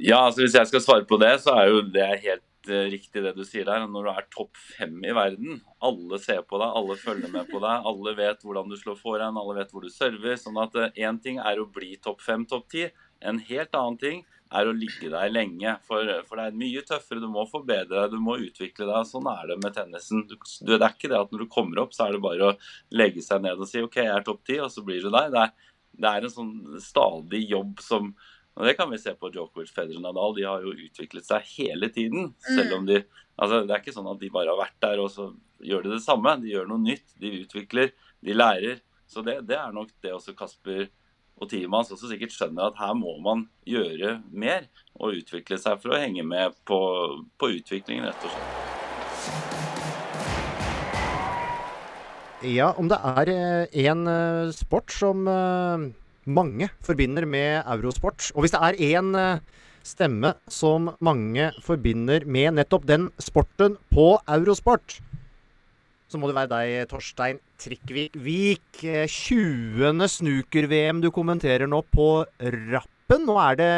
[0.00, 3.22] Ja, altså Hvis jeg skal svare på det, så er jo det helt uh, riktig
[3.24, 3.86] det du sier der.
[3.90, 7.62] Når du er topp fem i verden, alle ser på deg, alle følger med på
[7.62, 10.36] deg, alle vet hvordan du slår foran, alle vet hvor du server.
[10.40, 12.88] sånn at Én uh, ting er å bli topp fem, topp ti.
[13.20, 15.76] En helt annen ting er å ligge der lenge.
[15.86, 17.22] For, for, det er mye tøffere.
[17.22, 19.06] Du må forbedre deg, du må utvikle deg.
[19.08, 20.24] Sånn er det med tennisen.
[20.26, 20.36] Du,
[20.72, 22.56] det er ikke det at når du kommer opp, så er det bare å
[22.96, 25.30] legge seg ned og si OK, jeg er topp ti, og så blir du der.
[25.32, 28.12] Det er, det er en sånn stadig jobb som
[28.58, 30.34] og Det kan vi se på Djokovic, Federer, Nadal.
[30.36, 32.32] De har jo utviklet seg hele tiden.
[32.44, 32.98] selv om de,
[33.38, 35.30] altså Det er ikke sånn at de bare har vært der og så
[35.64, 36.34] gjør de det samme.
[36.42, 37.14] De gjør noe nytt.
[37.22, 38.82] De utvikler, de lærer.
[39.08, 40.90] Så det, det er nok det også Kasper
[41.40, 44.66] og teamet hans også sikkert skjønner at her må man gjøre mer
[45.00, 46.78] og utvikle seg for å henge med på,
[47.40, 48.48] på utviklingen, rett og slett.
[52.50, 55.88] Ja, om det er én en eh, sport som eh,
[56.28, 59.12] mange forbinder med eurosport, og hvis det er én
[59.84, 65.00] stemme som mange forbinder med nettopp den sporten på eurosport,
[66.10, 68.80] så må det være deg, Torstein Trikkvik Vik.
[68.82, 70.02] 20.
[70.10, 72.08] snooker-VM du kommenterer nå på
[72.42, 73.26] rappen.
[73.28, 73.70] Nå er det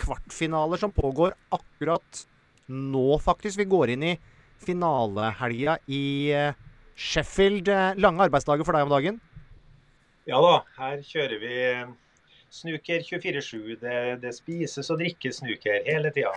[0.00, 2.24] kvartfinaler som pågår akkurat
[2.72, 3.60] nå, faktisk.
[3.60, 4.16] Vi går inn i
[4.64, 6.02] finalehelga i
[6.32, 6.56] eh,
[6.96, 7.68] Sheffield.
[8.00, 9.20] Lange arbeidsdager for deg om dagen?
[10.28, 11.54] Ja da, her kjører vi
[12.52, 13.76] snuker 24-7.
[13.80, 16.32] Det, det spises og drikkes snuker hele tida.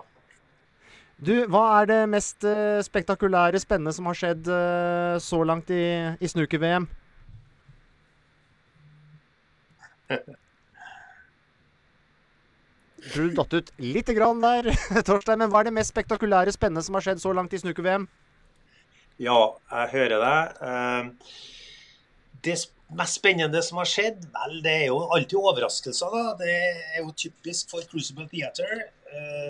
[1.21, 5.83] Du, hva er det mest uh, spektakulære, spennende som har skjedd uh, så langt i,
[6.17, 6.87] i snooker-VM?
[13.13, 14.71] Du datt ut lite grann der,
[15.07, 15.43] Torstein.
[15.43, 18.09] Men hva er det mest spektakulære, spennende som har skjedd så langt i snooker-VM?
[19.21, 19.39] Ja,
[19.77, 21.31] jeg hører deg.
[22.41, 22.57] Det
[22.97, 26.17] mest spennende som har skjedd, vel, det er jo alltid overraskelser.
[26.17, 26.37] da.
[26.41, 26.61] Det
[26.97, 28.87] er jo typisk for Crucible Theater.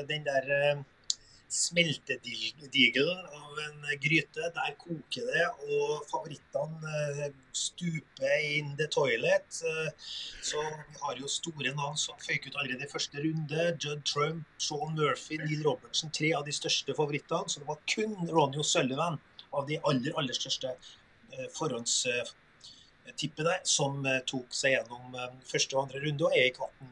[0.09, 0.83] den der
[1.51, 4.51] smeltedigel av en gryte.
[4.55, 6.93] Der koker det, og favorittene
[7.25, 9.61] eh, stuper in the toilet.
[9.67, 9.89] Eh,
[10.47, 13.77] så vi har jo store navn som føyk ut allerede i første runde.
[13.83, 16.09] Judd Trump, Sean Murphy, Neil Robertson.
[16.15, 17.49] Tre av de største favorittene.
[17.51, 19.19] Så det var kun Ronny O'Sullivan
[19.51, 25.05] av de aller, aller største eh, forhåndstippene som tok seg gjennom
[25.43, 26.87] første og andre runde og er i kvarten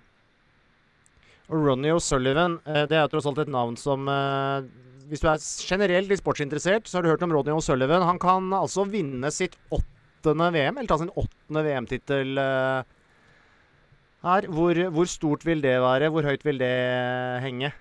[1.49, 4.67] og Ronny O'Sullivan, eh, det er tross alt et navn som eh,
[5.09, 8.05] Hvis du er generelt litt sportsinteressert, så har du hørt om Ronny O'Sullivan.
[8.05, 12.95] Han kan altså vinne sitt åttende VM, eller ta sin åttende VM-tittel eh,
[14.27, 14.49] her.
[14.53, 16.11] Hvor, hvor, stort vil det være?
[16.13, 16.75] Hvor høyt vil det
[17.41, 17.73] henge?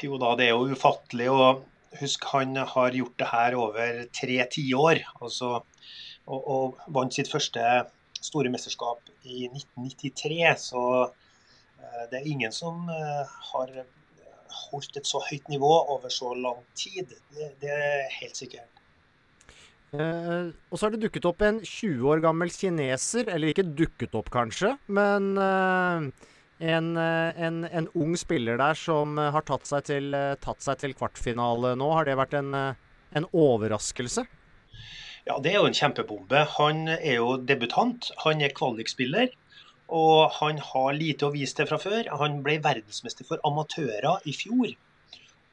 [0.00, 1.28] Jo da, det er jo ufattelig.
[1.28, 1.66] og
[2.00, 5.04] Husk, han har gjort det her over tre tiår.
[5.20, 5.58] Altså,
[6.24, 7.60] og, og vant sitt første
[8.20, 10.70] store mesterskap i 1993.
[10.70, 10.84] Så
[12.10, 13.72] det er ingen som eh, har
[14.70, 17.14] holdt et så høyt nivå over så lang tid.
[17.34, 18.80] Det, det er helt sikkert.
[19.90, 24.14] Eh, og så har det dukket opp en 20 år gammel kineser, eller ikke dukket
[24.18, 26.28] opp kanskje, men eh,
[26.60, 30.60] en, eh, en, en, ung spiller der som eh, har tatt seg, til, eh, tatt
[30.60, 31.88] seg til kvartfinale nå.
[31.96, 34.26] Har det vært en, en overraskelse?
[35.24, 36.44] Ja, det er jo en kjempebombe.
[36.58, 38.10] Han er jo debutant.
[38.26, 39.32] Han er kvalikspiller.
[39.96, 42.08] Og han har lite å vise til fra før.
[42.22, 44.72] Han ble verdensmester for amatører i fjor.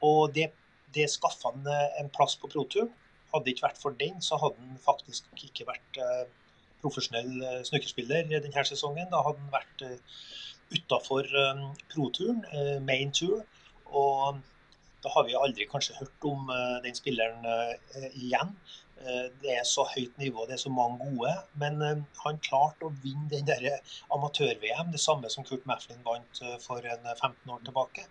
[0.06, 0.50] Og det,
[0.94, 1.66] det skaffa han
[2.00, 2.92] en plass på proturen.
[3.32, 6.22] Hadde det ikke vært for den, så hadde han faktisk ikke vært eh,
[6.80, 9.10] profesjonell eh, snookerspiller denne sesongen.
[9.10, 9.98] Da hadde han vært eh,
[10.78, 11.28] utafor
[11.90, 13.42] proturen, eh, main tour.
[13.90, 14.38] Og
[15.04, 18.54] da har vi aldri kanskje hørt om eh, den spilleren eh, igjen.
[19.06, 21.34] Eh, Det er så høyt nivå, det er så mange gode.
[21.62, 23.68] Men eh, han klarte å vinne den der
[24.14, 28.08] amatør-VM, det samme som Kurt Mafflin vant eh, for en eh, 15 år tilbake.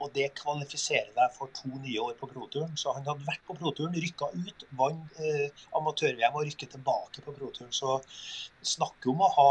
[0.00, 2.72] Og det kvalifiserer deg for to nye år på proturen.
[2.80, 7.36] Så han hadde vært på proturen, rykka ut, vant eh, amatør-VM og rykket tilbake på
[7.36, 7.74] proturen.
[7.74, 7.98] Så
[8.76, 9.50] snakker om å ha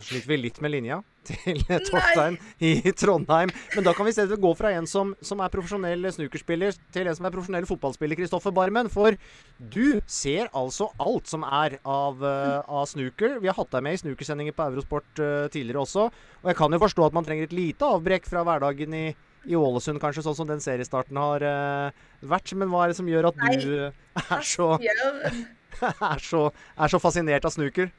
[0.00, 3.52] sliter vi litt med linja til Torstein i Trondheim.
[3.74, 7.10] Men da kan vi se det gå fra en som, som er profesjonell snookerspiller, til
[7.10, 8.90] en som er profesjonell fotballspiller, Kristoffer Barmen.
[8.92, 9.16] For
[9.58, 13.38] du ser altså alt som er av, uh, av snooker.
[13.42, 16.08] Vi har hatt deg med i snookersendinger på Eurosport uh, tidligere også.
[16.42, 19.06] Og jeg kan jo forstå at man trenger et lite avbrekk fra hverdagen i,
[19.48, 22.54] i Ålesund, kanskje, sånn som den seriestarten har uh, vært.
[22.58, 24.74] Men hva er det som gjør at du er så,
[26.12, 27.92] er så, er så fascinert av snooker?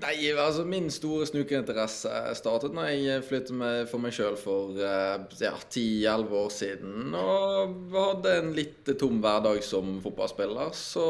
[0.00, 5.52] Nei, altså Min store snukerinteresse startet når jeg flyttet meg for meg sjøl for ja,
[5.68, 7.16] 10-11 år siden.
[7.18, 10.72] Og hadde en litt tom hverdag som fotballspiller.
[10.72, 11.04] Så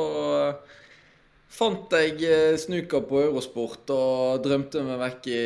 [1.53, 5.41] fant jeg snuker på Eurosport og drømte meg vekk i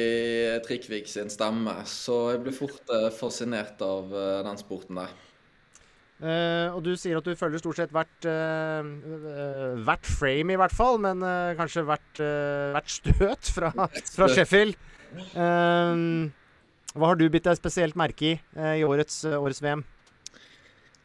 [0.64, 1.76] Trikvik sin stemme.
[1.84, 4.16] Så jeg ble fort fascinert av
[4.48, 5.12] den sporten der.
[6.16, 10.60] Uh, og du sier at du følger stort sett hvert, uh, uh, hvert frame, i
[10.60, 11.00] hvert fall.
[11.02, 11.24] Men
[11.58, 12.22] kanskje hvert,
[12.72, 13.72] hvert støt fra,
[14.14, 14.78] fra Sheffield.
[16.96, 18.38] hva har du bitt deg spesielt merke i
[18.80, 19.84] i årets, årets, VM?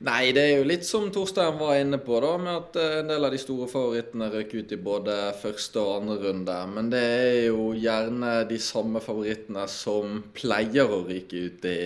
[0.02, 3.28] Nei, det er jo litt som Torstein var inne på, da, med at en del
[3.28, 6.56] av de store favorittene røk ut i både første og andre runde.
[6.74, 11.78] Men det er jo gjerne de samme favorittene som pleier å ryke ut i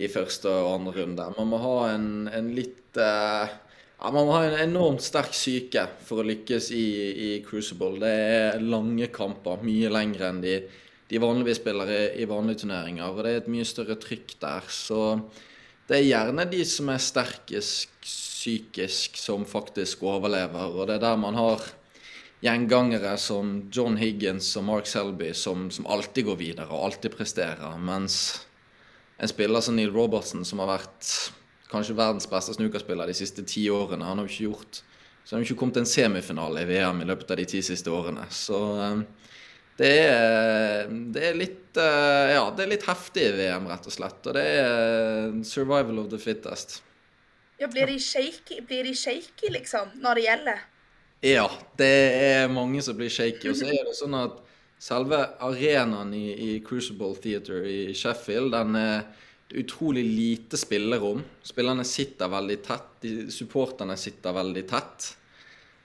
[0.00, 1.26] i første og andre runde.
[1.36, 3.56] Man må ha en, en litt eh,
[4.00, 8.00] ja, Man må ha en enormt sterk psyke for å lykkes i, i, Crucible.
[8.00, 10.56] Det er lange kamper, mye lengre enn de,
[11.10, 13.10] de vanligvis spiller i, i, vanlige turneringer.
[13.10, 14.72] Og det er et mye større trykk der.
[14.72, 15.02] Så
[15.90, 20.72] det er gjerne de som er sterkest psykisk, som faktisk overlever.
[20.72, 21.68] Og det er der man har
[22.40, 27.76] gjengangere som John Higgins og Mark Selby som, som alltid går videre og alltid presterer.
[27.76, 28.46] mens
[29.20, 31.08] en spiller som Neil Robertson, som har vært
[31.70, 34.06] kanskje verdens beste snookerspiller de siste ti årene.
[34.06, 34.82] Han har jo ikke gjort
[35.22, 37.44] Så han har jo ikke kommet til en semifinale i VM i løpet av de
[37.46, 38.24] ti siste årene.
[38.34, 39.02] Så eh,
[39.78, 43.94] det er, det er litt eh, Ja, det er litt heftig i VM, rett og
[43.94, 44.24] slett.
[44.24, 46.80] Og det er survival of the fittest.
[47.60, 50.66] Ja, blir de shaky, blir de shaky liksom, når det gjelder?
[51.28, 51.46] Ja,
[51.76, 53.52] det er mange som blir shaky.
[53.52, 54.40] Og så er det sånn at
[54.80, 59.02] Selve arenaen i, i, Crucible Theater i Sheffield den er
[59.60, 61.20] utrolig lite spillerom.
[61.44, 62.86] Spillerne sitter veldig tett.
[63.02, 65.10] De, supporterne sitter veldig tett.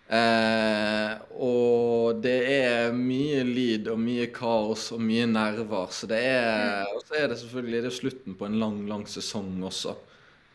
[0.07, 1.11] Eh,
[1.43, 5.91] og det er mye lyd og mye kaos og mye nerver.
[5.91, 9.03] Så det er, og så er det selvfølgelig det er slutten på en lang, lang
[9.11, 9.97] sesong også.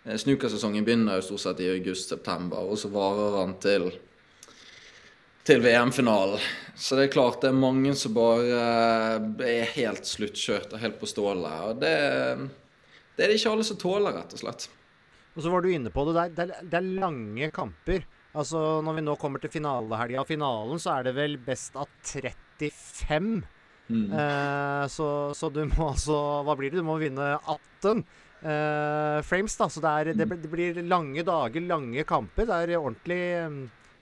[0.07, 3.91] Eh, Snookersesongen begynner jo stort sett i august-september, og så varer han til
[5.51, 6.43] til VM-finalen.
[6.79, 11.01] Så det er klart det er mange som bare eh, er helt sluttkjørt og helt
[11.01, 11.65] på stålet.
[11.67, 11.95] Og det,
[13.17, 14.69] det, er det ikke alle som tåler, rett og slett.
[15.35, 18.07] Og så var du inne på det, det er, det er lange kamper.
[18.31, 21.91] Altså Når vi nå kommer til finalehelga og finalen, så er det vel best av
[22.07, 23.43] 35.
[23.91, 24.07] Mm.
[24.07, 26.15] Eh, så, så, du må altså
[26.47, 26.79] Hva blir det?
[26.79, 28.05] Du må vinne 18
[28.47, 29.67] eh, frames, da.
[29.67, 32.47] Så det, er, det, det blir lange dager, lange kamper.
[32.47, 33.23] Det er ordentlig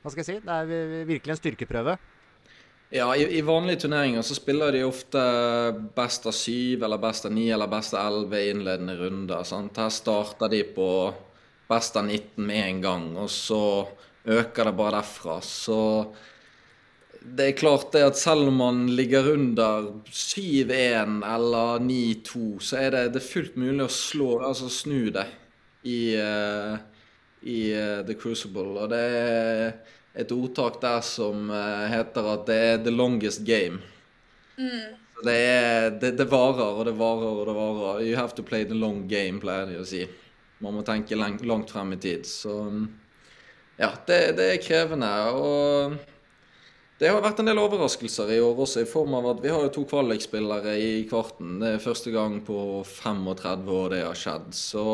[0.09, 0.47] hva skal jeg si?
[0.47, 1.99] Det er virkelig en styrkeprøve.
[2.91, 5.21] Ja, i, i, vanlige turneringer så spiller de ofte
[5.97, 9.45] best av syv eller best av ni eller best av elleve innledende runder.
[9.45, 9.77] Sant?
[9.77, 10.89] Her starter de på
[11.69, 13.61] best av 19 med en gang, og så
[14.25, 15.37] øker det bare derfra.
[15.45, 15.81] Så
[17.21, 22.95] det er klart det at selv om man ligger under 7-1 eller 9-2, så er
[22.95, 25.27] det, det er fullt mulig å slå, altså snu det
[25.85, 26.79] i, uh,
[27.45, 28.79] i uh, The Crucible.
[28.81, 29.73] Og det er
[30.19, 33.81] et ordtak der som uh, heter at det er 'the longest game'.
[34.59, 34.97] Mm.
[35.25, 38.03] Det, er, det, det, varer og det varer og det varer.
[38.07, 40.05] You have to play the long game, pleier de å si.
[40.59, 42.27] Man må tenke langt, langt frem i tid.
[42.27, 42.55] Så
[43.79, 45.11] ja, det, det er krevende.
[45.39, 45.99] Og
[46.99, 49.63] det har vært en del overraskelser i år også, i form av at vi har
[49.67, 51.61] jo to kvalikspillere i kvarten.
[51.63, 54.51] Det er første gang på 35 år det har skjedd.
[54.55, 54.87] Så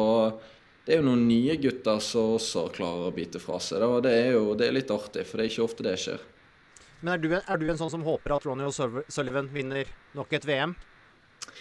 [0.85, 3.83] det er jo noen nye gutter som også klarer å bite fra seg.
[3.87, 6.25] Og det er jo det er litt artig, for det er ikke ofte det skjer.
[7.01, 10.45] Men er du, er du en sånn som håper at Ronny Sullivan vinner nok et
[10.49, 10.75] VM?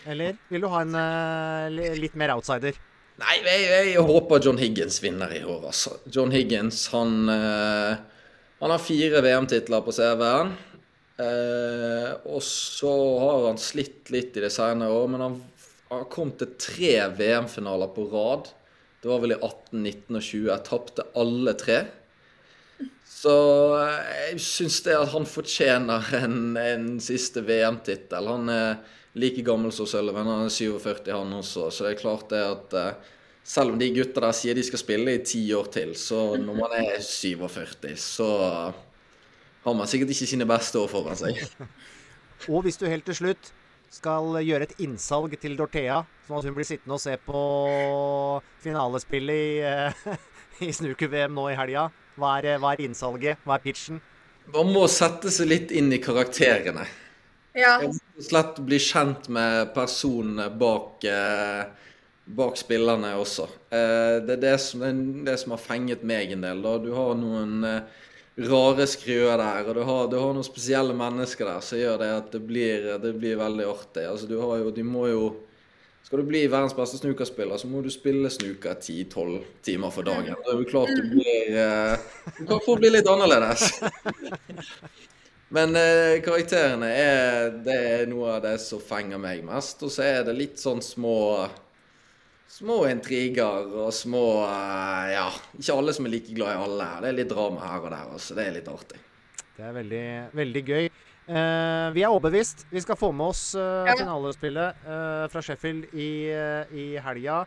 [0.08, 2.76] Eller vil du ha en uh, litt mer outsider?
[3.22, 5.98] Nei, jeg, jeg, håper John Higgins vinner i år, altså.
[6.12, 7.94] John Higgins, han, uh,
[8.60, 10.56] han har fire VM-titler på CV-en.
[11.14, 15.36] Uh, eh, og så har han slitt litt i det senere år, men han
[15.92, 18.50] har kommet til tre VM-finaler på rad.
[19.04, 20.48] Det var vel i 18, 19 og 20.
[20.48, 21.78] Jeg tapte alle tre.
[23.04, 23.34] Så
[24.00, 28.30] jeg syns det at han fortjener en, en siste VM-tittel.
[28.32, 28.78] Han er
[29.20, 31.68] like gammel som Sølven, han er 47 han også.
[31.68, 33.12] Så det er klart det at uh,
[33.44, 36.62] selv om de gutta der sier de skal spille i ti år til, så når
[36.62, 38.30] man er 47, så
[39.64, 41.44] har man sikkert ikke sine beste år foran seg.
[42.54, 43.52] og hvis du helt til slutt
[43.94, 47.44] skal gjøre et innsalg til Dorthea, sånn at hun blir sittende og se på
[48.64, 50.18] finalespillet i, uh,
[50.66, 53.42] i snooker-VM nå i helga, hva er, hva er innsalget?
[53.46, 54.02] Hva er pitchen?
[54.54, 56.84] Man må sette seg litt inn i karakterene.
[57.54, 57.78] Ja.
[58.22, 61.64] Slett bli kjent med personene bak, eh,
[62.26, 63.48] bak spillerne også.
[63.70, 64.84] Eh, det er det som,
[65.26, 66.64] det som, har fenget meg en del.
[66.66, 66.78] Da.
[66.82, 68.02] Du har noen eh,
[68.36, 72.12] rare skruer der, og du har, du har, noen spesielle mennesker der som gjør det
[72.18, 74.06] at det blir, det blir veldig artig.
[74.10, 75.26] Altså, du har jo, de må jo
[76.04, 80.36] skal du bli verdens beste snookerspiller, så må du spille snooker 10-12 timer for dagen.
[80.36, 81.96] Da er jo klart du blir eh,
[82.38, 83.80] Du kan få bli litt annerledes.
[85.56, 89.82] Men eh, karakterene er, det er noe av det som fenger meg mest.
[89.86, 91.16] Og så er det litt sånn små
[92.54, 95.26] Små intriger og små eh, Ja,
[95.58, 96.90] ikke alle som er like glad i alle.
[97.02, 98.12] Det er litt drama her og der.
[98.14, 98.36] Altså.
[98.38, 99.00] Det er litt artig.
[99.58, 100.04] Det er veldig,
[100.38, 100.92] veldig gøy.
[101.24, 102.66] Uh, vi er overbevist.
[102.70, 103.96] Vi skal få med oss uh, ja.
[103.98, 107.44] finalespillet uh, fra Sheffield i, uh, i helga.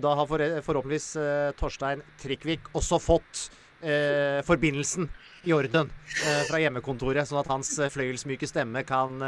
[0.00, 1.10] da har for, forhåpentligvis
[1.60, 3.42] Torstein Trikvik også fått
[4.48, 5.10] forbindelsen
[5.44, 5.90] i orden
[6.48, 9.20] fra hjemmekontoret, sånn at hans fløyelsmyke stemme kan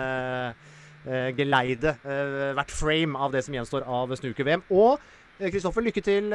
[1.36, 4.64] geleide hvert frame av det som gjenstår av snooker-VM.
[4.72, 4.96] Og
[5.37, 6.32] Kristoffer, lykke til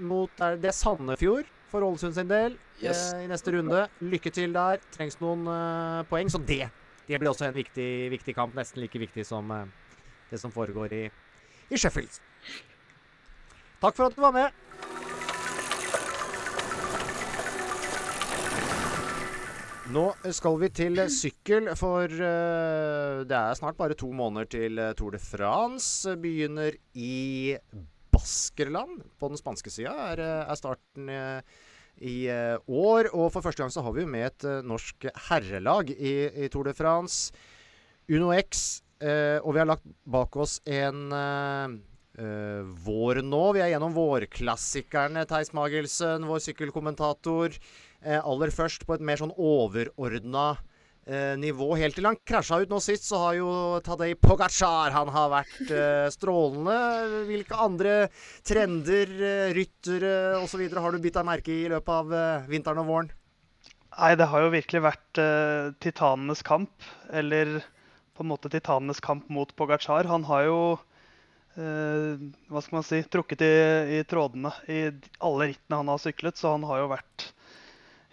[0.00, 3.12] mot Det er Sandefjord for Ålesund sin del yes.
[3.14, 3.86] eh, i neste runde.
[4.00, 4.82] Lykke til der.
[4.94, 6.30] Trengs noen eh, poeng.
[6.32, 6.68] Så det,
[7.08, 8.56] det blir også en viktig, viktig, kamp.
[8.56, 9.66] Nesten like viktig som eh,
[10.30, 11.04] det som foregår i,
[11.70, 12.20] i Sheffield.
[13.82, 14.62] Takk for at du var med.
[19.94, 25.20] Nå skal vi til sykkel, for det er snart bare to måneder til Tour de
[25.22, 27.54] France begynner i
[28.16, 31.56] Baskerland på den spanske sida er, eh, er, starten eh,
[32.00, 33.10] i eh, år.
[33.12, 36.70] Og for første gang så har vi jo med et norsk herrelag i, i Tour
[36.70, 37.32] de France.
[38.08, 38.82] Uno X.
[39.42, 41.12] og vi har lagt bak oss en
[42.16, 43.40] Uh, vår nå.
[43.52, 47.58] Vi er gjennom vårklassikerne, Theis Magelsen, vår sykkelkommentator.
[48.00, 50.75] Aller først på et mer sånn overordna Eh,
[51.38, 53.50] nivå helt til han krasja ut nå sist, så har jo
[53.86, 56.78] Tadej Pogacar han har vært eh, strålende.
[57.28, 57.92] Hvilke andre
[58.46, 60.64] trender, eh, ryttere osv.
[60.74, 63.12] har du bitt deg merke i i løpet av eh, vinteren og våren?
[63.96, 66.74] Nei, det har jo virkelig vært eh, titanenes kamp.
[67.08, 67.60] Eller
[68.16, 70.08] på en måte titanenes kamp mot Pogacar.
[70.10, 70.58] Han har jo
[71.54, 72.18] eh,
[72.50, 73.54] hva skal man si, trukket i,
[73.98, 74.82] i trådene i
[75.24, 77.30] alle rittene han har syklet, så han har jo vært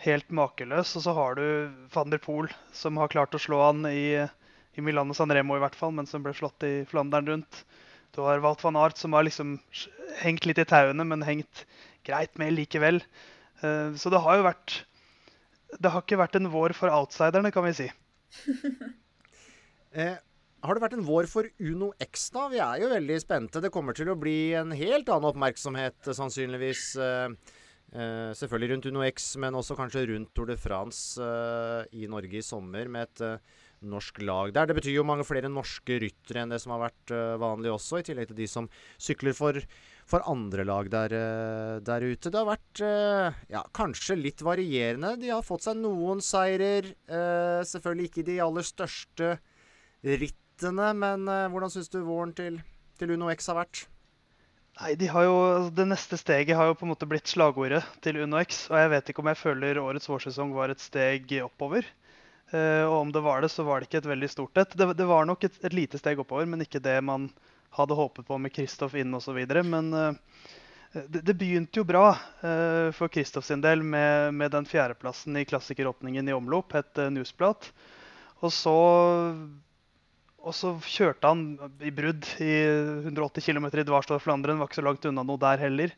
[0.03, 0.95] helt makeløs.
[0.97, 1.45] Og så har du
[1.93, 5.63] van der Poel, som har klart å slå han i, i Milano San Remo i
[5.63, 7.63] hvert fall, men som ble slått i Flandern rundt.
[8.13, 9.57] Du har Walt van Art, som har liksom
[10.21, 11.63] hengt litt i tauene, men hengt
[12.05, 13.01] greit med likevel.
[13.63, 14.73] Uh, så det har jo vært
[15.79, 17.87] Det har ikke vært en vår for outsiderne, kan vi si.
[19.97, 20.19] eh,
[20.63, 22.45] har det vært en vår for Uno X, da?
[22.51, 23.61] Vi er jo veldig spente.
[23.63, 26.83] Det kommer til å bli en helt annen oppmerksomhet, sannsynligvis.
[27.01, 27.57] Eh,
[27.93, 32.39] Uh, selvfølgelig rundt Uno X, men også kanskje rundt Tour de France uh, i Norge
[32.39, 34.65] i sommer med et uh, norsk lag der.
[34.65, 38.07] Det betyr jo mange flere norske ryttere enn det som har vært vanlig også, i
[38.07, 39.59] tillegg til de som sykler for,
[40.09, 41.17] for andre lag der,
[41.83, 42.31] der, ute.
[42.31, 42.83] Det har vært
[43.51, 45.17] ja, kanskje litt varierende.
[45.19, 46.93] De har fått seg noen seirer.
[47.67, 49.33] selvfølgelig ikke de aller største
[50.23, 52.63] rittene, men hvordan syns du våren til,
[52.95, 53.83] til Uno X har vært?
[54.81, 58.23] Nei, de jo, altså, Det neste steget har jo på en måte blitt slagordet til
[58.23, 58.65] UnoX.
[58.71, 61.85] Og jeg vet ikke om jeg føler årets vårsesong var et steg oppover.
[62.53, 64.75] Uh, og om det var det, så var det ikke et veldig stort et.
[64.77, 67.31] Det, det var nok et, et, lite steg oppover, men ikke det man
[67.73, 69.39] hadde håpet på med Kristoff inn osv.
[69.65, 70.11] Men uh,
[70.93, 75.47] det, det begynte jo bra uh, for Kristoff sin del med, med den fjerdeplassen i
[75.49, 77.69] klassikeråpningen i omlopp, het uh, Newsblad.
[78.43, 78.77] Og så,
[80.43, 81.43] og så kjørte han
[81.83, 82.51] i brudd i
[83.07, 84.59] 180 km i Dvarstor-Flandern.
[84.59, 85.93] Var ikke så langt unna noe der heller.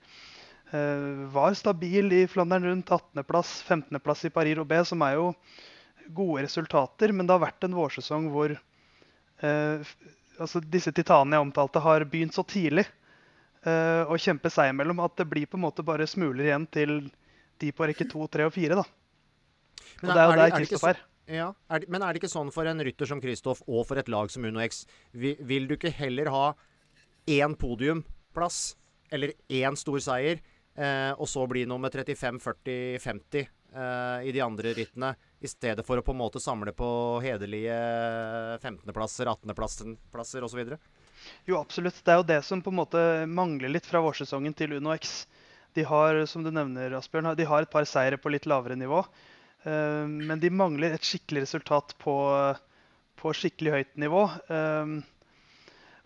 [0.69, 5.31] Uh, var stabil i Flandern rundt 18.-plass, 15.-plass i Paris-Roubais, som er jo
[6.13, 7.13] gode resultater.
[7.15, 8.57] Men det har vært en vårsesong hvor
[9.45, 12.85] altså disse titanene jeg omtalte, har begynt så tidlig
[13.67, 16.97] uh, å kjempe seg imellom at det blir på en måte bare smuler igjen til
[17.61, 18.79] de på rekke to, tre og fire.
[18.81, 18.85] da.
[20.03, 21.03] Og det er jo der Kristoff er.
[21.25, 23.97] Ja, er det, Men er det ikke sånn for en rytter som Kristoff og for
[23.97, 26.45] et lag som Uno X vil, vil, du ikke heller ha
[27.25, 28.75] én podiumplass
[29.13, 30.41] eller én stor seier,
[30.77, 35.85] eh, og så bli nummer 35, 40, 50 eh, i de andre rittene, i stedet
[35.85, 36.87] for å på en måte samle på
[37.25, 37.75] hederlige
[38.61, 40.75] 15.-plasser, 18.-plasser osv.?
[41.45, 42.01] Jo, absolutt.
[42.05, 45.23] Det er jo det som på en måte mangler litt fra vårsesongen til Uno X.
[45.77, 49.03] De har, som du nevner, Asbjørn, de har et par seire på litt lavere nivå.
[49.65, 52.15] Eh, men de mangler et skikkelig resultat på,
[53.19, 54.23] på skikkelig høyt nivå.
[54.47, 54.95] Eh,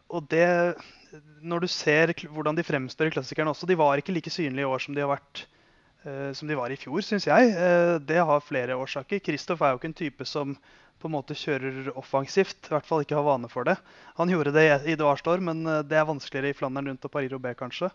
[0.10, 0.48] og det
[1.42, 4.70] Når du ser hvordan de fremstår i klassikerne også De var ikke like synlige i
[4.70, 5.46] år som de vært
[6.06, 7.56] eh, som de var i fjor, syns jeg.
[8.06, 9.22] Det har flere årsaker.
[9.22, 10.58] Kristoff er jo ikke en type som
[11.00, 12.68] på en måte kjører offensivt.
[12.68, 13.78] I hvert fall ikke har vane for det.
[14.20, 17.60] Han gjorde det i Dvarstor, men eh, det er vanskeligere i Flandern rundt og Paris-Roubais
[17.60, 17.92] kanskje.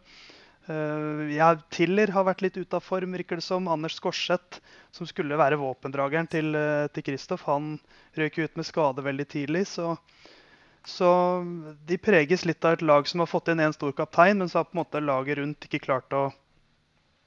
[0.65, 3.69] Uh, ja, Tiller har vært litt ute av form, virker det som.
[3.69, 4.61] Anders Skorseth,
[4.95, 7.77] som skulle være våpendrageren til, uh, til Kristoff, han
[8.19, 9.67] røyk ut med skade veldig tidlig.
[9.73, 9.95] Så,
[10.89, 11.11] så,
[11.85, 14.63] de preges litt av et lag som har fått inn en stor kaptein, men så
[14.63, 16.29] har på en måte laget rundt ikke klart å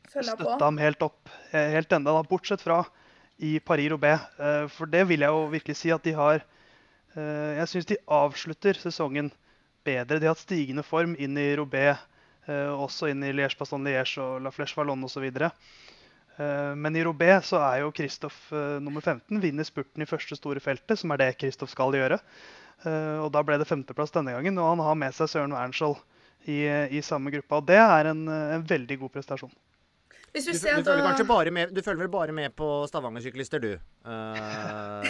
[0.08, 2.86] støtte ham helt opp helt enda, da, bortsett fra
[3.38, 4.20] i Paris-Roubais.
[4.40, 6.42] Eh, for det vil jeg jo virkelig si at de har
[7.16, 9.32] eh, Jeg syns de avslutter sesongen
[9.86, 10.20] bedre.
[10.20, 12.06] De har hatt stigende form inn i Roubaix, eh,
[12.48, 15.28] også inn i Liège-Paston-Liège og La Flèche Wallonne osv.
[16.78, 18.52] Men i Robé så er jo Kristoff
[18.84, 19.40] nummer 15.
[19.42, 22.20] Vinner spurten i første store feltet, som er det Kristoff skal gjøre.
[22.86, 25.98] Og da ble det femteplass denne gangen, og han har med seg Søren Wernskjold
[26.46, 26.60] i,
[26.94, 27.58] i samme gruppa.
[27.58, 29.56] Og det er en, en veldig god prestasjon.
[30.34, 33.78] Du, du, følger bare med, du følger vel bare med på Stavanger-syklister, du.
[34.08, 35.04] Uh,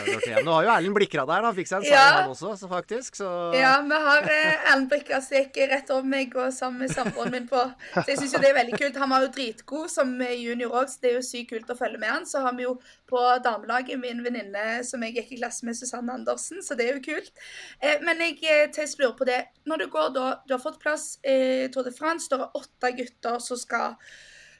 [0.45, 1.43] Nå har jo Erlend Blikra der.
[1.43, 2.20] Han fikk seg en seier, ja.
[2.22, 3.18] han også, så faktisk.
[3.20, 3.32] Så.
[3.57, 7.34] Ja, vi har eh, Erlend Blikra som gikk rett over meg og sammen med samboeren
[7.34, 7.59] min på
[7.95, 8.99] Så jeg syns jo det er veldig kult.
[9.01, 12.01] Han var jo dritgod som junior òg, så det er jo sykt kult å følge
[12.01, 12.30] med han.
[12.30, 12.78] Så har vi jo
[13.09, 16.97] på damelaget min venninne som jeg gikk i klasse med, Susanne Andersen, så det er
[16.97, 17.34] jo kult.
[17.82, 19.41] Eh, men jeg Theis lurer på det.
[19.68, 22.95] Når du går da Du har fått plass i Tour de France, det er åtte
[23.01, 23.97] gutter som skal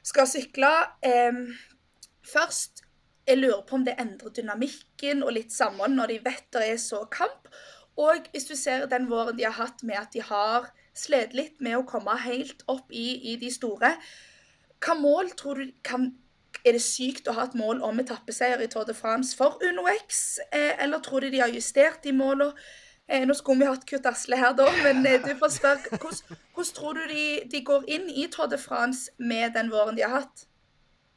[0.06, 0.70] skal sykle.
[1.04, 1.40] Eh,
[2.26, 2.84] først
[3.28, 6.78] jeg lurer på om det endrer dynamikken og litt samhold når de vet det er
[6.80, 7.50] så kamp.
[7.98, 11.60] Og hvis du ser den våren de har hatt med at de har slitt litt
[11.60, 13.92] med å komme helt opp i, i de store,
[14.78, 16.12] hva mål tror du kan
[16.66, 19.84] er det sykt å ha et mål om etappeseier i Tour de France for Uno
[19.92, 22.54] X, eh, eller tror du de har justert de målene?
[23.08, 25.96] Eh, nå skulle vi hatt Kurt Asle her, da, men eh, du får spørre.
[25.96, 29.96] Hvordan, hvordan tror du de, de, går inn i Tour de France med den våren
[29.96, 30.44] de har hatt?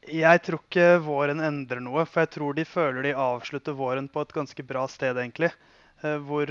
[0.08, 4.24] Jeg tror ikke våren endrer noe, for jeg tror de føler de avslutter våren på
[4.24, 5.52] et ganske bra sted, egentlig.
[6.00, 6.48] Eh, hvor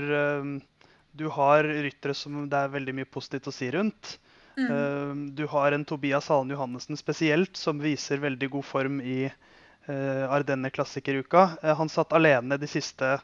[1.12, 4.14] du har ryttere som det er veldig mye positivt å si rundt.
[4.56, 5.32] Mm.
[5.36, 11.44] Du har en Tobias Halen Johannessen spesielt, som viser veldig god form i eh, Ardenne-klassikeruka.
[11.76, 13.18] han satt alene de siste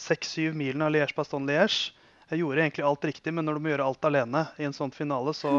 [0.00, 1.92] seks-syv milene av Liège-Bastogne-Liège
[2.32, 4.94] Jeg gjorde egentlig alt riktig, men når du må gjøre alt alene i en sånn
[4.94, 5.58] finale, så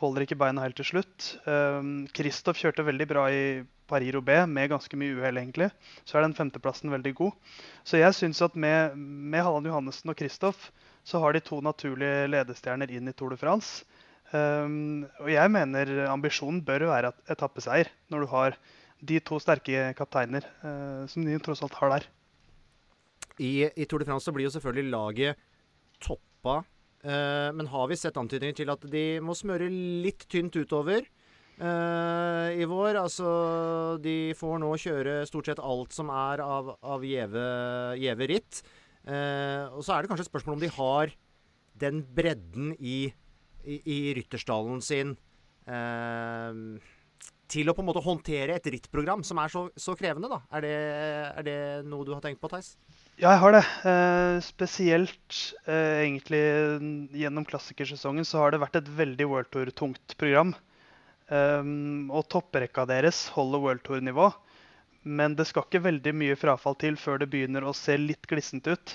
[0.00, 1.26] holder ikke beina helt til slutt.
[2.16, 3.42] Kristoff ehm, um, kjørte veldig bra i
[3.90, 5.70] Paris-Roubais med ganske mye uhell, egentlig.
[6.06, 7.54] Så er den femteplassen veldig god.
[7.84, 10.70] Så jeg syns at med, med Halland Johannessen og Kristoff
[11.08, 13.84] så har de to naturlige ledestjerner inn i Tour de France.
[14.32, 18.58] Um, og jeg mener ambisjonen bør være etappeseier når du har
[19.08, 22.08] de to sterke kapteiner uh, som de tross alt har der.
[23.38, 25.46] I, I, Tour de France så blir jo selvfølgelig laget
[26.02, 26.62] toppa.
[27.04, 31.06] Uh, men har vi sett antydninger til at de må smøre litt tynt utover
[31.62, 32.98] uh, i vår?
[32.98, 33.30] Altså,
[34.02, 38.62] de får nå kjøre stort sett alt som er av, av gjeve ritt.
[39.06, 41.14] Uh, og så er det kanskje et spørsmål om de har
[41.78, 43.00] den bredden i,
[43.62, 45.14] i, i rytterstallen sin
[47.48, 50.40] til å på en måte håndtere et rittprogram som er så, så krevende, da.
[50.56, 50.74] Er det,
[51.28, 51.58] er det
[51.88, 52.74] noe du har tenkt på, Theis?
[53.18, 53.64] Ja, jeg har det.
[53.90, 55.36] Eh, spesielt
[55.66, 56.38] eh, egentlig
[57.18, 60.52] gjennom klassikersesongen så har det vært et veldig World Tour-tungt program.
[61.26, 64.28] Um, og topprekka deres holder World Tour-nivå.
[65.02, 68.70] Men det skal ikke veldig mye frafall til før det begynner å se litt glissent
[68.70, 68.94] ut.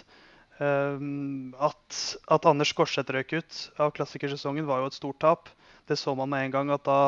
[0.56, 2.00] Um, at,
[2.32, 5.52] at, Anders Gorseth røk ut av klassikersesongen, var jo et stort tap.
[5.92, 7.02] Det så man med en gang at da,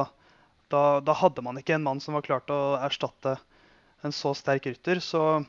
[0.67, 3.37] da, da, hadde man ikke en mann som var klar til å erstatte
[4.03, 4.99] en så sterk rytter.
[4.99, 5.45] Så,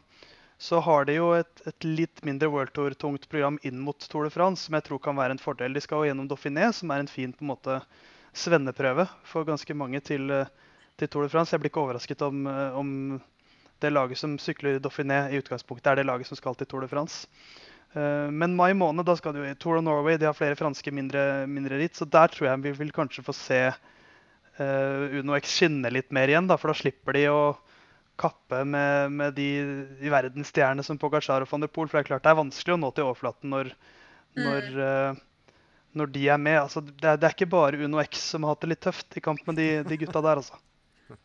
[0.59, 4.33] så har de jo et, et litt mindre World Tour-tungt program inn mot Tour de
[4.33, 5.77] France, som jeg tror kan være en fordel.
[5.77, 7.81] De skal jo gjennom Dauphiné, som er en fin på en måte
[8.37, 10.33] svenneprøve for ganske mange til,
[10.97, 11.53] til Tour de France.
[11.53, 12.49] Jeg blir ikke overrasket om,
[12.81, 12.91] om
[13.85, 16.91] det laget som sykler Dauphiné i utgangspunktet er det laget som skal til Tour de
[16.91, 17.29] France.
[17.97, 20.19] Eh, men mai måned, da skal du i Tour of Norway.
[20.21, 21.97] De har flere franske mindre, mindre ritt.
[21.97, 26.33] Så der tror jeg vi vil kanskje få se uh, Uno X skinne litt mer
[26.33, 26.49] igjen.
[26.51, 27.41] Da, for da slipper de å
[28.21, 29.49] kappe med, med de,
[30.01, 31.89] de verdensstjernene som Pogacar og van der Poel.
[31.91, 33.73] For det er klart det er vanskelig å nå til overflaten når,
[34.37, 34.45] mm.
[34.45, 35.25] når, uh,
[36.01, 36.61] når de er med.
[36.63, 39.19] Altså, det, er, det, er, ikke bare Uno X som har hatt det litt tøft
[39.19, 40.61] i kamp med de, de gutta der, altså.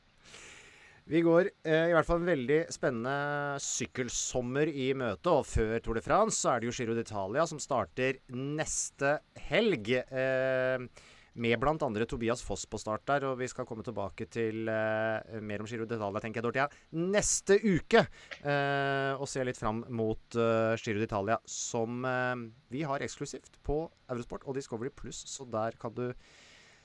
[1.11, 5.33] Vi går eh, i hvert fall en veldig spennende sykkelsommer i møte.
[5.33, 9.17] Og før Tour de France så er det jo Giro d'Italia som starter neste
[9.49, 9.91] helg.
[9.97, 10.85] Eh,
[11.33, 12.05] med bl.a.
[12.05, 13.25] Tobias Foss på start der.
[13.29, 16.67] Og vi skal komme tilbake til uh, mer om Giro d'Italia tenker jeg, Dortia,
[16.97, 18.05] neste uke.
[18.43, 23.83] Uh, og se litt fram mot uh, Giro d'Italia, som eh, vi har eksklusivt på
[24.11, 25.23] Eurosport og Discovery Pluss.
[25.29, 26.09] Så der kan du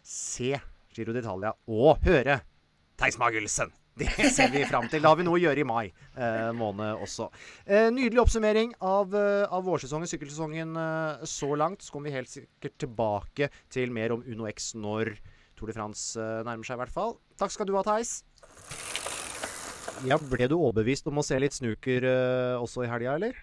[0.06, 0.54] se
[0.94, 2.40] Giro d'Italia og høre
[2.96, 3.74] Theis Magelsen.
[3.96, 5.00] Det ser vi fram til.
[5.00, 7.30] Det har vi noe å gjøre i mai eh, måned også.
[7.64, 11.80] Eh, nydelig oppsummering av, eh, av vårsesongen, sykkelsesongen eh, så langt.
[11.80, 15.14] Så kommer vi helt sikkert tilbake til mer om Uno X når
[15.56, 17.16] Tour de France eh, nærmer seg, i hvert fall.
[17.40, 18.18] Takk skal du ha, Theis.
[20.04, 23.38] Ja, ble du overbevist om å se litt snooker eh, også i helga, eller?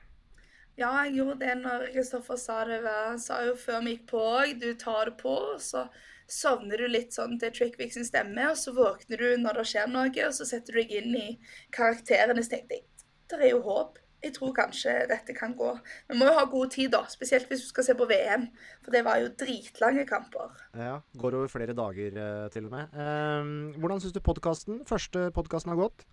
[0.78, 2.80] Ja, jeg gjorde det når Kristoffer sa det.
[3.22, 5.34] Sa jo før vi gikk på òg, du tar det på.
[5.62, 5.88] så
[6.30, 9.92] sovner du litt sånn til Trickvik sin stemme, og så våkner du når det skjer
[9.92, 11.28] noe, og så setter du deg inn i
[11.76, 12.44] karakterene.
[12.44, 12.90] Så tenkte jeg
[13.34, 13.98] det er jo håp.
[14.24, 15.70] Jeg tror kanskje dette kan gå.
[16.08, 17.02] Vi må jo ha god tid, da.
[17.12, 18.46] Spesielt hvis du skal se på VM.
[18.86, 20.54] For det var jo dritlange kamper.
[20.80, 21.02] Ja.
[21.20, 22.94] Går over flere dager, eh, til og med.
[22.96, 24.84] Um, hvordan syns du podkasten?
[24.88, 26.06] Første podkasten har gått?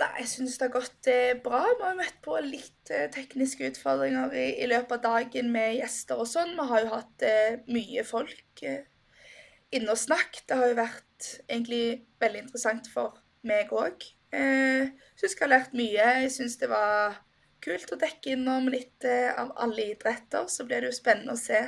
[0.00, 1.60] Nei, jeg syns det har gått eh, bra.
[1.76, 6.22] Vi har møtt på litt eh, tekniske utfordringer i, i, løpet av dagen med gjester
[6.22, 6.54] og sånn.
[6.56, 10.46] Vi har jo hatt eh, mye folk inne og snakket.
[10.48, 11.84] Det har jo vært egentlig
[12.24, 14.08] veldig interessant for meg òg.
[14.32, 14.88] Eh,
[15.20, 16.08] syns jeg har lært mye.
[16.24, 17.20] Jeg syns det var
[17.62, 20.48] kult å dekke innom litt av alle idretter.
[20.48, 21.66] Så blir det jo spennende å se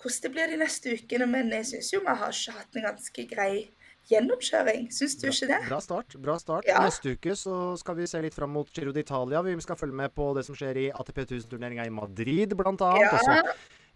[0.00, 1.28] hvordan det blir de neste ukene.
[1.28, 3.56] Men jeg syns jo vi har ikke hatt en ganske grei
[4.10, 4.88] gjennomkjøring.
[4.94, 5.60] Syns du ikke det?
[5.68, 6.16] Bra start.
[6.20, 6.68] bra start.
[6.68, 6.82] Ja.
[6.84, 9.42] Neste uke så skal vi se litt fram mot Giro d'Italia.
[9.46, 13.06] Vi skal følge med på det som skjer i ATP 1000-turneringa i Madrid, blant annet.
[13.06, 13.14] Ja.
[13.14, 13.38] Og så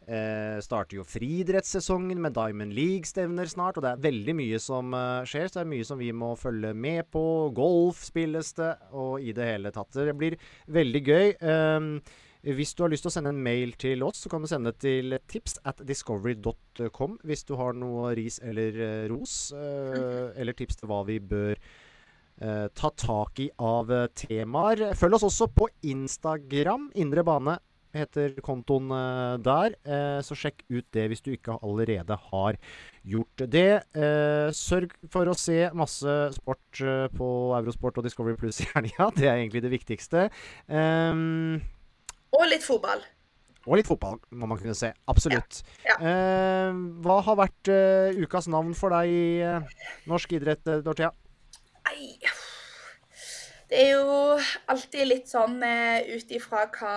[0.09, 3.79] eh, starter jo friidrettssesongen med Diamond League-stevner snart.
[3.79, 6.33] Og det er veldig mye som uh, skjer, så det er mye som vi må
[6.41, 7.25] følge med på.
[7.57, 9.93] Golf spilles det, og i det hele tatt.
[9.95, 10.39] Det blir
[10.73, 11.37] veldig gøy.
[11.43, 11.93] Um,
[12.57, 14.73] hvis du har lyst til å sende en mail til oss, så kan du sende
[14.81, 20.81] til tips at discovery.com hvis du har noe ris eller uh, ros, uh, eller tips
[20.81, 21.61] til hva vi bør
[22.39, 24.93] ta tak i av temaer.
[24.95, 26.85] Følg oss også på Instagram.
[27.03, 27.57] Indre bane
[27.91, 28.93] heter kontoen
[29.43, 29.75] der.
[30.23, 32.61] så sjekk ut det hvis du ikke allerede har
[33.03, 33.81] gjort det.
[34.55, 36.85] sørg for å se masse sport
[37.19, 39.11] på Eurosport og Discovery Pluss i helga.
[39.19, 40.29] Det er egentlig det viktigste.
[42.37, 43.01] Og litt fotball.
[43.69, 44.91] Og litt fotball, må man kunne se.
[45.11, 45.63] Absolutt.
[45.85, 45.97] Ja.
[45.99, 46.13] Ja.
[46.13, 51.11] Eh, hva har vært uh, ukas navn for deg i uh, norsk idrett, uh, Dorthea?
[51.89, 52.17] Nei
[53.69, 54.39] Det er jo
[54.73, 56.95] alltid litt sånn uh, ut ifra hva,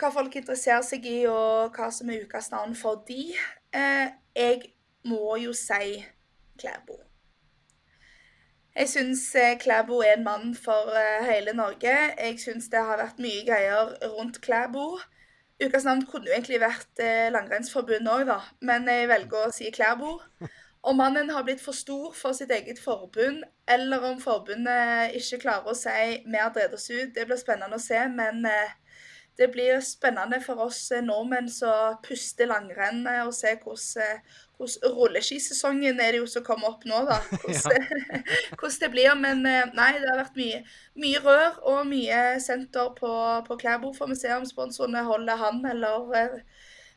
[0.00, 3.34] hva folk interesserer seg i, og hva som er ukas navn for de.
[4.36, 4.72] jeg
[5.04, 6.00] må jo si
[6.58, 7.07] Klæbo.
[8.78, 11.94] Jeg syns eh, Klæbo er en mann for eh, hele Norge.
[12.18, 15.00] Jeg syns det har vært mye greier rundt Klæbo.
[15.58, 19.72] Ukas navn kunne jo egentlig vært eh, Langrennsforbundet òg, da, men jeg velger å si
[19.74, 20.12] Klæbo.
[20.86, 25.72] Om mannen har blitt for stor for sitt eget forbund, eller om forbundet ikke klarer
[25.72, 27.98] å si 'vi har oss ut', det blir spennende å se.
[28.08, 28.46] Men
[29.38, 34.22] det blir spennende for oss nordmenn som puster langrenn, og se hvordan
[34.58, 37.18] rulleskisesongen er det jo som kommer opp nå, da.
[37.42, 38.20] Hvordan, ja.
[38.58, 39.14] hvordan, det blir.
[39.20, 40.60] Men eh, nei, det har vært mye,
[40.98, 43.12] mye rør og mye senter på,
[43.46, 43.94] på Klæbo.
[43.96, 46.38] Får vi se om sponsorene holder han eller eh,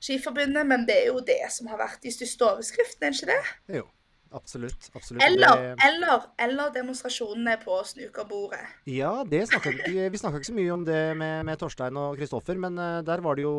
[0.01, 0.65] Skiforbundet.
[0.67, 3.81] Men det er jo det som har vært de største overskriftene, er ikke det?
[3.81, 3.89] Jo.
[4.31, 4.87] Absolutt.
[4.95, 5.23] absolutt.
[5.25, 8.61] Eller, eller, eller, demonstrasjonene på snukerbordet.
[8.87, 12.55] Ja, det snakket, vi snakka ikke så mye om det med, med Torstein og Kristoffer,
[12.55, 13.55] men uh, der var det jo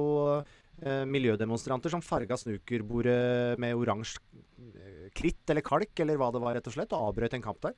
[1.07, 6.67] miljødemonstranter som farga snookerbordet med oransje uh, kritt eller kalk, eller hva det var, rett
[6.67, 7.77] og slett, og avbrøt en kamp der.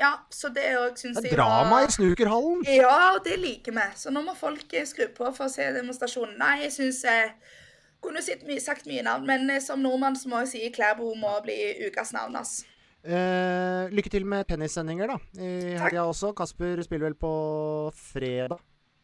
[0.00, 2.62] Ja, så det òg syns jeg var Drama i snookerhallen!
[2.72, 3.86] Ja, det liker vi.
[4.00, 6.38] Så nå må folk skru på for å se demonstrasjonen.
[6.40, 7.04] Nei, jeg syns
[8.00, 11.12] Kunne sitt my sagt mye navn, men eh, som nordmann så må jeg si Klæbo
[11.20, 12.38] må bli ukas navn.
[12.40, 12.62] ass.
[13.04, 15.18] Eh, lykke til med pennissendinger, da.
[15.36, 16.32] I helga også.
[16.36, 17.32] Kasper spiller vel på
[17.96, 18.60] fredag?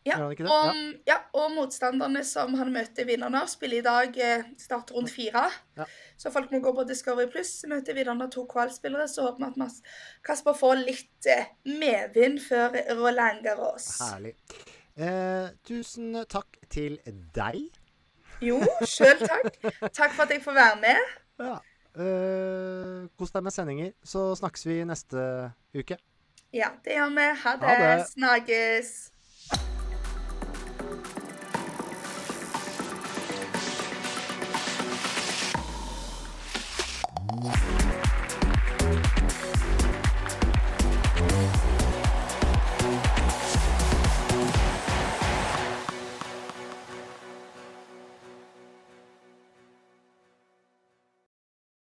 [0.06, 0.76] Ja, og,
[1.08, 5.42] ja, og motstanderne som han møter vinnerne av, spiller i dag eh, starter rundt fire.
[5.80, 5.86] Ja.
[6.16, 9.08] Så folk må gå på Discovery Pluss, møte vinnerne av to kvalspillere.
[9.10, 9.82] Så håper vi at Mas-
[10.26, 13.88] Kasper får litt eh, medvind før Roland Garros.
[14.04, 14.36] Herlig.
[14.96, 17.00] Eh, tusen takk til
[17.34, 17.64] deg.
[18.44, 19.54] Jo, sjøl takk.
[19.90, 21.16] Takk for at jeg får være med.
[21.40, 21.58] Ja.
[21.96, 25.22] Eh, Kos deg med sendinger, så snakkes vi neste
[25.76, 25.96] uke.
[26.54, 27.26] Ja, det gjør vi.
[27.42, 27.68] Ha det.
[27.68, 28.06] Ha det.
[28.14, 28.90] Snakkes.